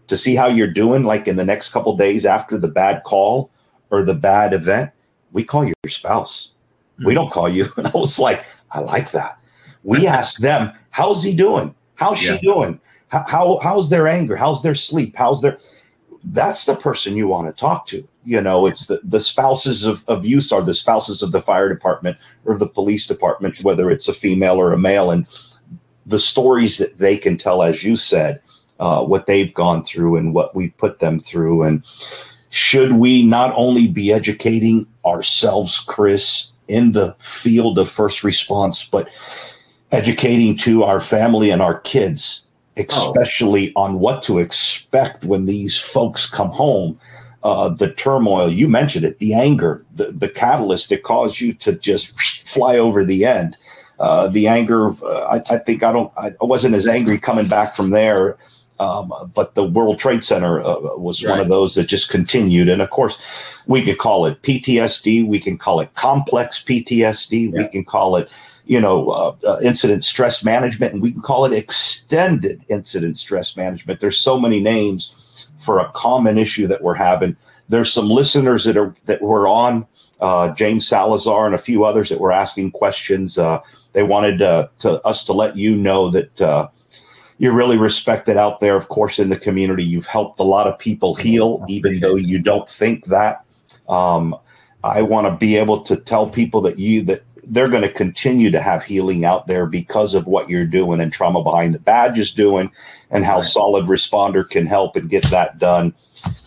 [0.09, 3.49] to see how you're doing, like in the next couple days after the bad call
[3.91, 4.91] or the bad event,
[5.31, 6.51] we call your spouse.
[6.95, 7.05] Mm-hmm.
[7.05, 7.67] We don't call you.
[7.77, 9.39] And I was like, I like that.
[9.83, 11.73] We ask them, how's he doing?
[11.95, 12.37] How's yeah.
[12.37, 12.79] she doing?
[13.09, 14.35] How, how how's their anger?
[14.35, 15.15] How's their sleep?
[15.15, 15.57] How's their
[16.23, 18.07] that's the person you want to talk to.
[18.25, 21.69] You know, it's the, the spouses of, of use are the spouses of the fire
[21.69, 25.11] department or the police department, whether it's a female or a male.
[25.11, 25.25] And
[26.05, 28.41] the stories that they can tell, as you said,
[28.79, 31.63] uh, what they've gone through and what we've put them through.
[31.63, 31.83] And
[32.49, 39.09] should we not only be educating ourselves, Chris, in the field of first response, but
[39.91, 42.45] educating to our family and our kids,
[42.77, 43.83] especially oh.
[43.83, 46.99] on what to expect when these folks come home?
[47.41, 51.71] Uh, the turmoil, you mentioned it, the anger, the, the catalyst that caused you to
[51.71, 52.11] just
[52.45, 53.55] fly over the end.
[53.97, 57.73] Uh, the anger, uh, I, I, think I don't, I wasn't as angry coming back
[57.73, 58.37] from there
[58.79, 61.31] um, but the World Trade Center uh, was right.
[61.31, 62.69] one of those that just continued.
[62.69, 63.21] And of course,
[63.67, 65.27] we could call it PTSD.
[65.27, 67.51] We can call it complex PTSD.
[67.51, 67.63] Yeah.
[67.63, 68.31] We can call it,
[68.65, 73.57] you know, uh, uh, incident stress management, and we can call it extended incident stress
[73.57, 73.99] management.
[73.99, 77.35] There's so many names for a common issue that we're having.
[77.67, 79.85] There's some listeners that are that were on
[80.21, 83.37] uh, James Salazar and a few others that were asking questions.
[83.37, 83.59] Uh,
[83.93, 86.41] they wanted uh, to us to let you know that
[87.39, 89.83] you're really respected out there, of course, in the community.
[89.83, 93.45] You've helped a lot of people heal, even though you don't think that.
[93.87, 94.35] Um,
[94.83, 98.51] I want to be able to tell people that you that they're going to continue
[98.51, 102.17] to have healing out there because of what you're doing and trauma behind the badge
[102.17, 102.69] is doing
[103.09, 103.43] and how right.
[103.43, 105.93] solid responder can help and get that done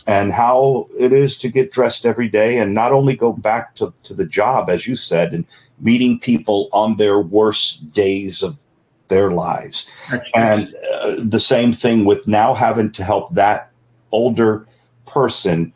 [0.06, 3.92] and how it is to get dressed every day and not only go back to,
[4.04, 5.44] to the job as you said and
[5.80, 8.56] meeting people on their worst days of
[9.12, 9.88] their lives
[10.34, 13.70] and uh, the same thing with now having to help that
[14.10, 14.66] older
[15.06, 15.72] person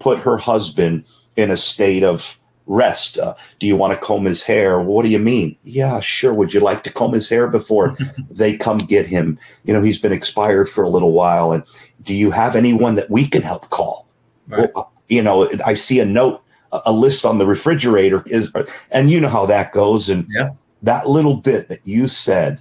[0.00, 1.04] put her husband
[1.36, 3.18] in a state of rest.
[3.18, 4.80] Uh, do you want to comb his hair?
[4.80, 5.56] What do you mean?
[5.62, 6.32] Yeah, sure.
[6.32, 7.96] Would you like to comb his hair before
[8.30, 9.38] they come get him?
[9.64, 11.52] You know, he's been expired for a little while.
[11.52, 11.64] And
[12.02, 14.06] do you have anyone that we can help call?
[14.48, 14.70] Right.
[14.74, 18.52] Well, you know, I see a note, a list on the refrigerator is,
[18.90, 20.08] and you know how that goes.
[20.08, 20.50] And yeah.
[20.82, 22.60] that little bit that you said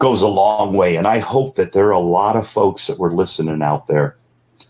[0.00, 0.96] goes a long way.
[0.96, 4.16] And I hope that there are a lot of folks that were listening out there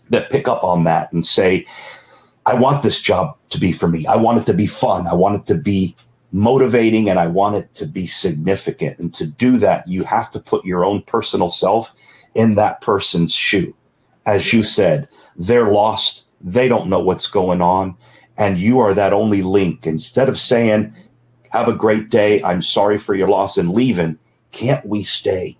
[0.09, 1.65] that pick up on that and say,
[2.45, 4.05] I want this job to be for me.
[4.05, 5.07] I want it to be fun.
[5.07, 5.95] I want it to be
[6.33, 8.99] motivating and I want it to be significant.
[8.99, 11.95] And to do that, you have to put your own personal self
[12.35, 13.73] in that person's shoe.
[14.25, 15.07] As you said,
[15.37, 16.25] they're lost.
[16.41, 17.95] They don't know what's going on.
[18.37, 19.87] And you are that only link.
[19.87, 20.93] Instead of saying,
[21.51, 22.43] have a great day.
[22.43, 24.17] I'm sorry for your loss and leaving.
[24.51, 25.57] Can't we stay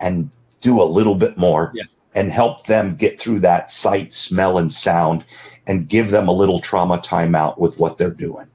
[0.00, 0.30] and
[0.60, 1.84] do a little bit more yeah.
[2.14, 5.24] and help them get through that sight, smell, and sound
[5.66, 8.46] and give them a little trauma timeout with what they're doing.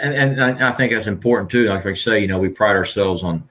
[0.00, 1.68] And, and I think that's important too.
[1.68, 3.48] Like I say, you know, we pride ourselves on,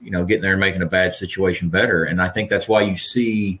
[0.00, 2.04] you know, getting there and making a bad situation better.
[2.04, 3.60] And I think that's why you see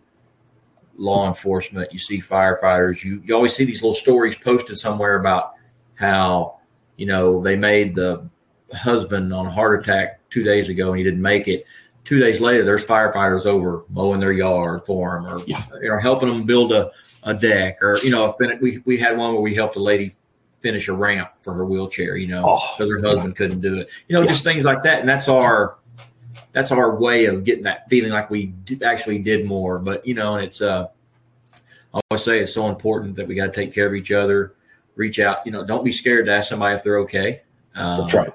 [0.96, 5.54] law enforcement, you see firefighters, you, you always see these little stories posted somewhere about
[5.94, 6.58] how,
[6.96, 8.28] you know, they made the
[8.72, 11.66] husband on a heart attack two days ago and he didn't make it.
[12.04, 15.64] Two days later, there's firefighters over mowing their yard for him or yeah.
[15.80, 16.90] you know helping them build a
[17.22, 20.14] a deck or you know we we had one where we helped a lady
[20.62, 23.36] finish a ramp for her wheelchair you know because oh, her husband yeah.
[23.36, 24.28] couldn't do it you know yeah.
[24.28, 25.76] just things like that and that's our
[26.52, 30.34] that's our way of getting that feeling like we actually did more but you know
[30.34, 30.86] and it's uh
[31.92, 34.54] I always say it's so important that we got to take care of each other
[34.96, 37.42] reach out you know don't be scared to ask somebody if they're okay
[37.74, 38.32] um, that's right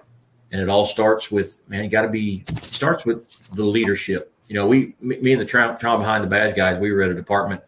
[0.52, 4.56] and it all starts with man you got to be starts with the leadership you
[4.56, 7.62] know we me and the trauma behind the badge guys we were at a department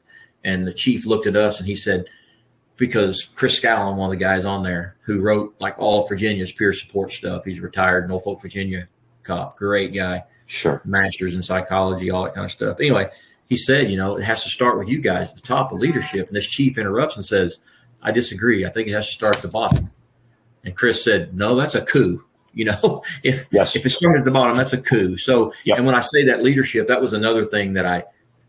[0.48, 2.06] and the chief looked at us and he said,
[2.78, 6.54] because Chris Scallon, one of the guys on there who wrote like all of Virginia's
[6.54, 8.88] peer support stuff, he's retired Norfolk, Virginia
[9.24, 10.24] cop, great guy.
[10.46, 10.82] Sure.
[10.86, 12.80] Masters in psychology, all that kind of stuff.
[12.80, 13.10] Anyway,
[13.50, 16.28] he said, you know, it has to start with you guys, the top of leadership.
[16.28, 17.60] And this chief interrupts and says,
[18.02, 18.66] I disagree.
[18.66, 19.90] I think it has to start at the bottom.
[20.64, 22.24] And Chris said, No, that's a coup.
[22.58, 23.76] You know, if yes.
[23.76, 25.18] if it started at the bottom, that's a coup.
[25.18, 25.78] So, yep.
[25.78, 28.04] and when I say that leadership, that was another thing that I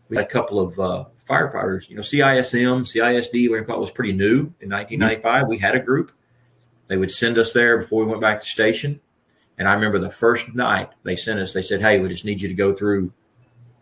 [0.09, 1.89] we had a couple of uh, firefighters.
[1.89, 5.43] You know, CISM, CISD, whatever it was pretty new in 1995.
[5.43, 5.49] Mm-hmm.
[5.49, 6.11] We had a group.
[6.87, 8.99] They would send us there before we went back to the station.
[9.59, 12.41] And I remember the first night they sent us, they said, Hey, we just need
[12.41, 13.13] you to go through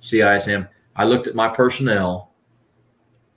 [0.02, 0.68] CISM.
[0.96, 2.32] I looked at my personnel,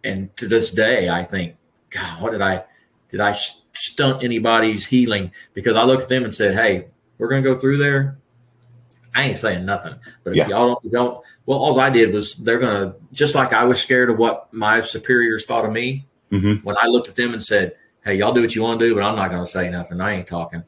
[0.03, 1.57] and to this day, I think,
[1.91, 2.64] God, what did I,
[3.11, 3.36] did I
[3.72, 5.32] stunt anybody's healing?
[5.54, 6.86] Because I looked at them and said, Hey,
[7.18, 8.18] we're going to go through there.
[9.14, 9.94] I ain't saying nothing.
[10.22, 10.48] But if yeah.
[10.48, 14.11] y'all don't, don't, well, all I did was they're gonna just like I was scared
[14.11, 16.06] of what my superiors thought of me.
[16.30, 16.64] Mm-hmm.
[16.64, 18.94] When I looked at them and said, "Hey, y'all do what you want to do,
[18.94, 20.00] but I'm not gonna say nothing.
[20.00, 20.62] I ain't talking."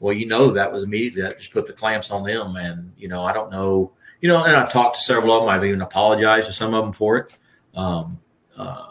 [0.00, 3.08] Well, you know that was immediately that just put the clamps on them, and you
[3.08, 3.90] know I don't know,
[4.20, 5.48] you know, and I've talked to several of them.
[5.48, 7.32] I've even apologized to some of them for it,
[7.74, 8.20] um,
[8.56, 8.87] uh,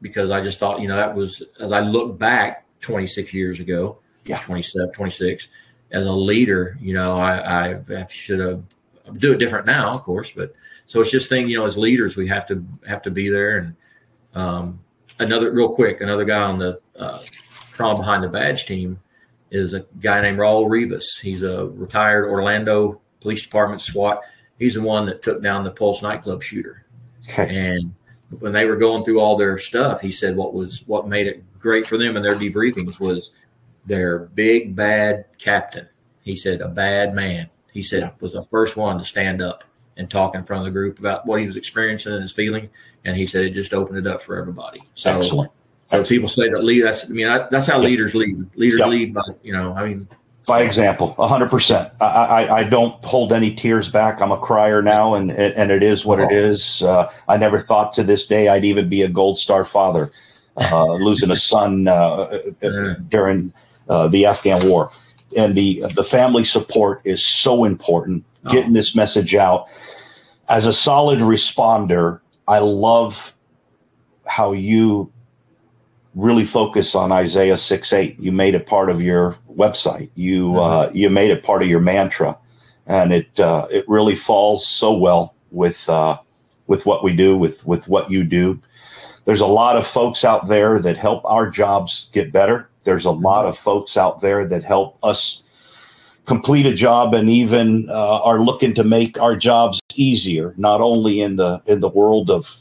[0.00, 3.98] because I just thought, you know, that was as I look back 26 years ago,
[4.24, 5.48] yeah, 27, 26
[5.92, 8.62] as a leader, you know, I, I should have
[9.18, 10.54] do it different now, of course, but
[10.86, 13.58] so it's just thing, you know, as leaders, we have to have to be there.
[13.58, 13.76] And
[14.34, 14.80] um,
[15.18, 17.20] another real quick, another guy on the uh,
[17.72, 18.98] trauma behind the badge team
[19.50, 21.18] is a guy named Raul Rivas.
[21.20, 24.20] He's a retired Orlando Police Department SWAT.
[24.58, 26.84] He's the one that took down the Pulse nightclub shooter.
[27.28, 27.56] Okay.
[27.56, 27.94] And
[28.38, 31.44] when they were going through all their stuff, he said what was what made it
[31.58, 33.32] great for them in their debriefings was
[33.84, 35.88] their big bad captain.
[36.22, 37.48] He said a bad man.
[37.72, 38.10] He said yeah.
[38.20, 39.64] was the first one to stand up
[39.96, 42.68] and talk in front of the group about what he was experiencing and his feeling.
[43.04, 44.82] And he said it just opened it up for everybody.
[44.94, 45.52] So, Excellent.
[45.86, 46.08] so Excellent.
[46.08, 46.82] people say that lead.
[46.82, 47.88] That's I mean I, that's how yeah.
[47.88, 48.44] leaders lead.
[48.56, 48.86] Leaders yeah.
[48.86, 50.08] lead by you know I mean
[50.46, 51.92] by example, hundred percent.
[52.00, 54.20] I, I, I don't hold any tears back.
[54.20, 56.24] I'm a crier now, and and it is what oh.
[56.24, 56.82] it is.
[56.82, 60.10] Uh, I never thought to this day I'd even be a gold star father,
[60.56, 63.52] uh, losing a son uh, uh during
[63.88, 64.90] uh, the Afghan war,
[65.36, 68.24] and the the family support is so important.
[68.44, 68.52] Oh.
[68.52, 69.66] Getting this message out
[70.48, 73.34] as a solid responder, I love
[74.26, 75.12] how you
[76.14, 78.18] really focus on Isaiah 6 8.
[78.18, 80.10] You made it part of your website.
[80.14, 80.58] You mm-hmm.
[80.58, 82.36] uh, you made it part of your mantra,
[82.86, 86.18] and it uh, it really falls so well with uh,
[86.66, 88.60] with what we do, with with what you do.
[89.24, 92.68] There's a lot of folks out there that help our jobs get better.
[92.84, 93.50] There's a lot mm-hmm.
[93.50, 95.42] of folks out there that help us
[96.26, 101.20] complete a job and even uh, are looking to make our jobs easier, not only
[101.20, 102.56] in the in the world of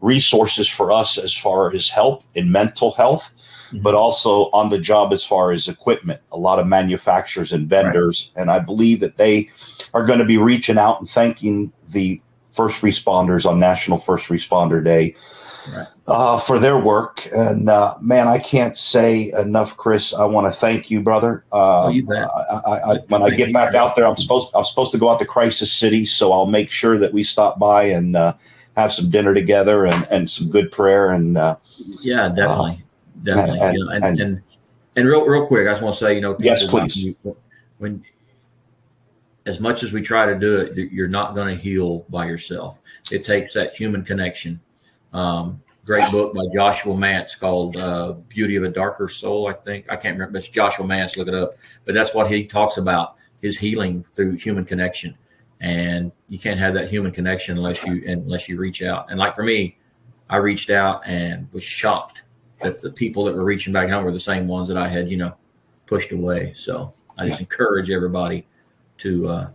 [0.00, 3.33] resources for us as far as help in mental health,
[3.74, 3.82] mm-hmm.
[3.82, 6.20] but also on the job as far as equipment.
[6.32, 8.42] A lot of manufacturers and vendors, right.
[8.42, 9.50] and I believe that they
[9.92, 12.20] are going to be reaching out and thanking the
[12.52, 15.14] first responders on National First Responder Day
[15.74, 15.86] right.
[16.06, 17.28] uh, for their work.
[17.32, 20.14] And uh, man, I can't say enough, Chris.
[20.14, 21.44] I want to thank you, brother.
[21.52, 22.28] Uh, oh, you bet.
[22.28, 25.08] I, I, I, when I get back out there, I'm supposed I'm supposed to go
[25.10, 28.34] out to Crisis City, so I'll make sure that we stop by and uh,
[28.76, 31.56] have some dinner together and, and some good prayer and uh,
[32.00, 32.83] yeah, definitely,
[33.24, 33.60] definitely.
[33.60, 34.42] And, you know, and, and, and,
[34.96, 37.14] and real real quick, I just want to say, you know, yes, please.
[37.78, 38.04] When
[39.46, 42.78] as much as we try to do it, you're not going to heal by yourself.
[43.10, 44.60] It takes that human connection.
[45.12, 49.86] Um, great book by Joshua Mantz called uh, Beauty of a Darker Soul, I think.
[49.90, 50.38] I can't remember.
[50.38, 51.56] It's Joshua Mantz, look it up.
[51.84, 55.16] But that's what he talks about his healing through human connection.
[55.60, 59.10] And you can't have that human connection unless you unless you reach out.
[59.10, 59.78] And like for me,
[60.28, 62.22] I reached out and was shocked
[62.62, 65.08] that the people that were reaching back home were the same ones that I had,
[65.10, 65.34] you know,
[65.86, 66.52] pushed away.
[66.54, 68.46] So I just encourage everybody
[68.98, 69.50] to uh,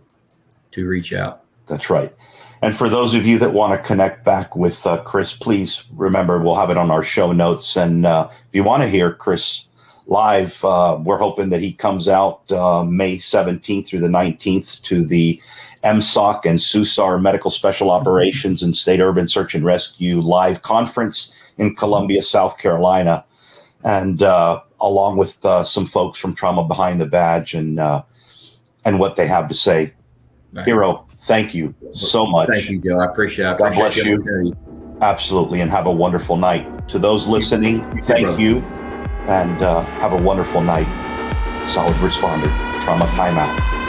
[0.72, 1.44] to reach out.
[1.66, 2.14] That's right.
[2.62, 6.38] And for those of you that want to connect back with uh, Chris, please remember
[6.38, 7.76] we'll have it on our show notes.
[7.76, 9.66] And uh, if you want to hear Chris
[10.06, 15.04] live, uh, we're hoping that he comes out uh, May 17th through the 19th to
[15.04, 15.40] the
[15.84, 21.76] MSOC and SUSAR Medical Special Operations and State Urban Search and Rescue live conference in
[21.76, 23.24] Columbia, South Carolina.
[23.84, 27.78] And uh, along with uh, some folks from Trauma Behind the Badge and
[28.84, 29.92] and what they have to say.
[30.52, 30.66] Right.
[30.66, 32.48] Hero, thank you so much.
[32.48, 32.98] Thank you, Joe.
[32.98, 33.58] I appreciate it.
[33.58, 34.52] God bless you.
[35.00, 35.60] Absolutely.
[35.60, 36.88] And have a wonderful night.
[36.88, 38.58] To those listening, thank you
[39.28, 40.88] and uh, have a wonderful night.
[41.68, 42.50] Solid responder,
[42.82, 43.79] trauma timeout.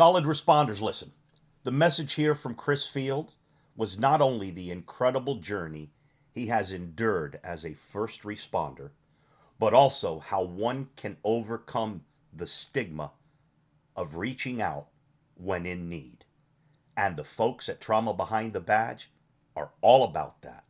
[0.00, 1.12] Solid responders, listen.
[1.62, 3.34] The message here from Chris Field
[3.76, 5.90] was not only the incredible journey
[6.32, 8.92] he has endured as a first responder,
[9.58, 13.12] but also how one can overcome the stigma
[13.94, 14.88] of reaching out
[15.34, 16.24] when in need.
[16.96, 19.10] And the folks at Trauma Behind the Badge
[19.54, 20.64] are all about that.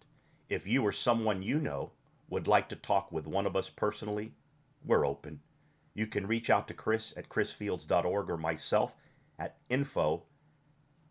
[0.49, 1.93] If you or someone you know
[2.31, 4.35] would like to talk with one of us personally,
[4.85, 5.41] we're open.
[5.95, 8.97] You can reach out to Chris at chrisfields.org or myself
[9.41, 10.23] at info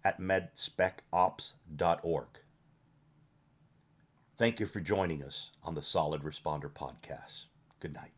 [0.06, 2.28] at medspecops.org.
[4.38, 7.48] Thank you for joining us on the Solid Responder Podcast.
[7.82, 8.12] Good night.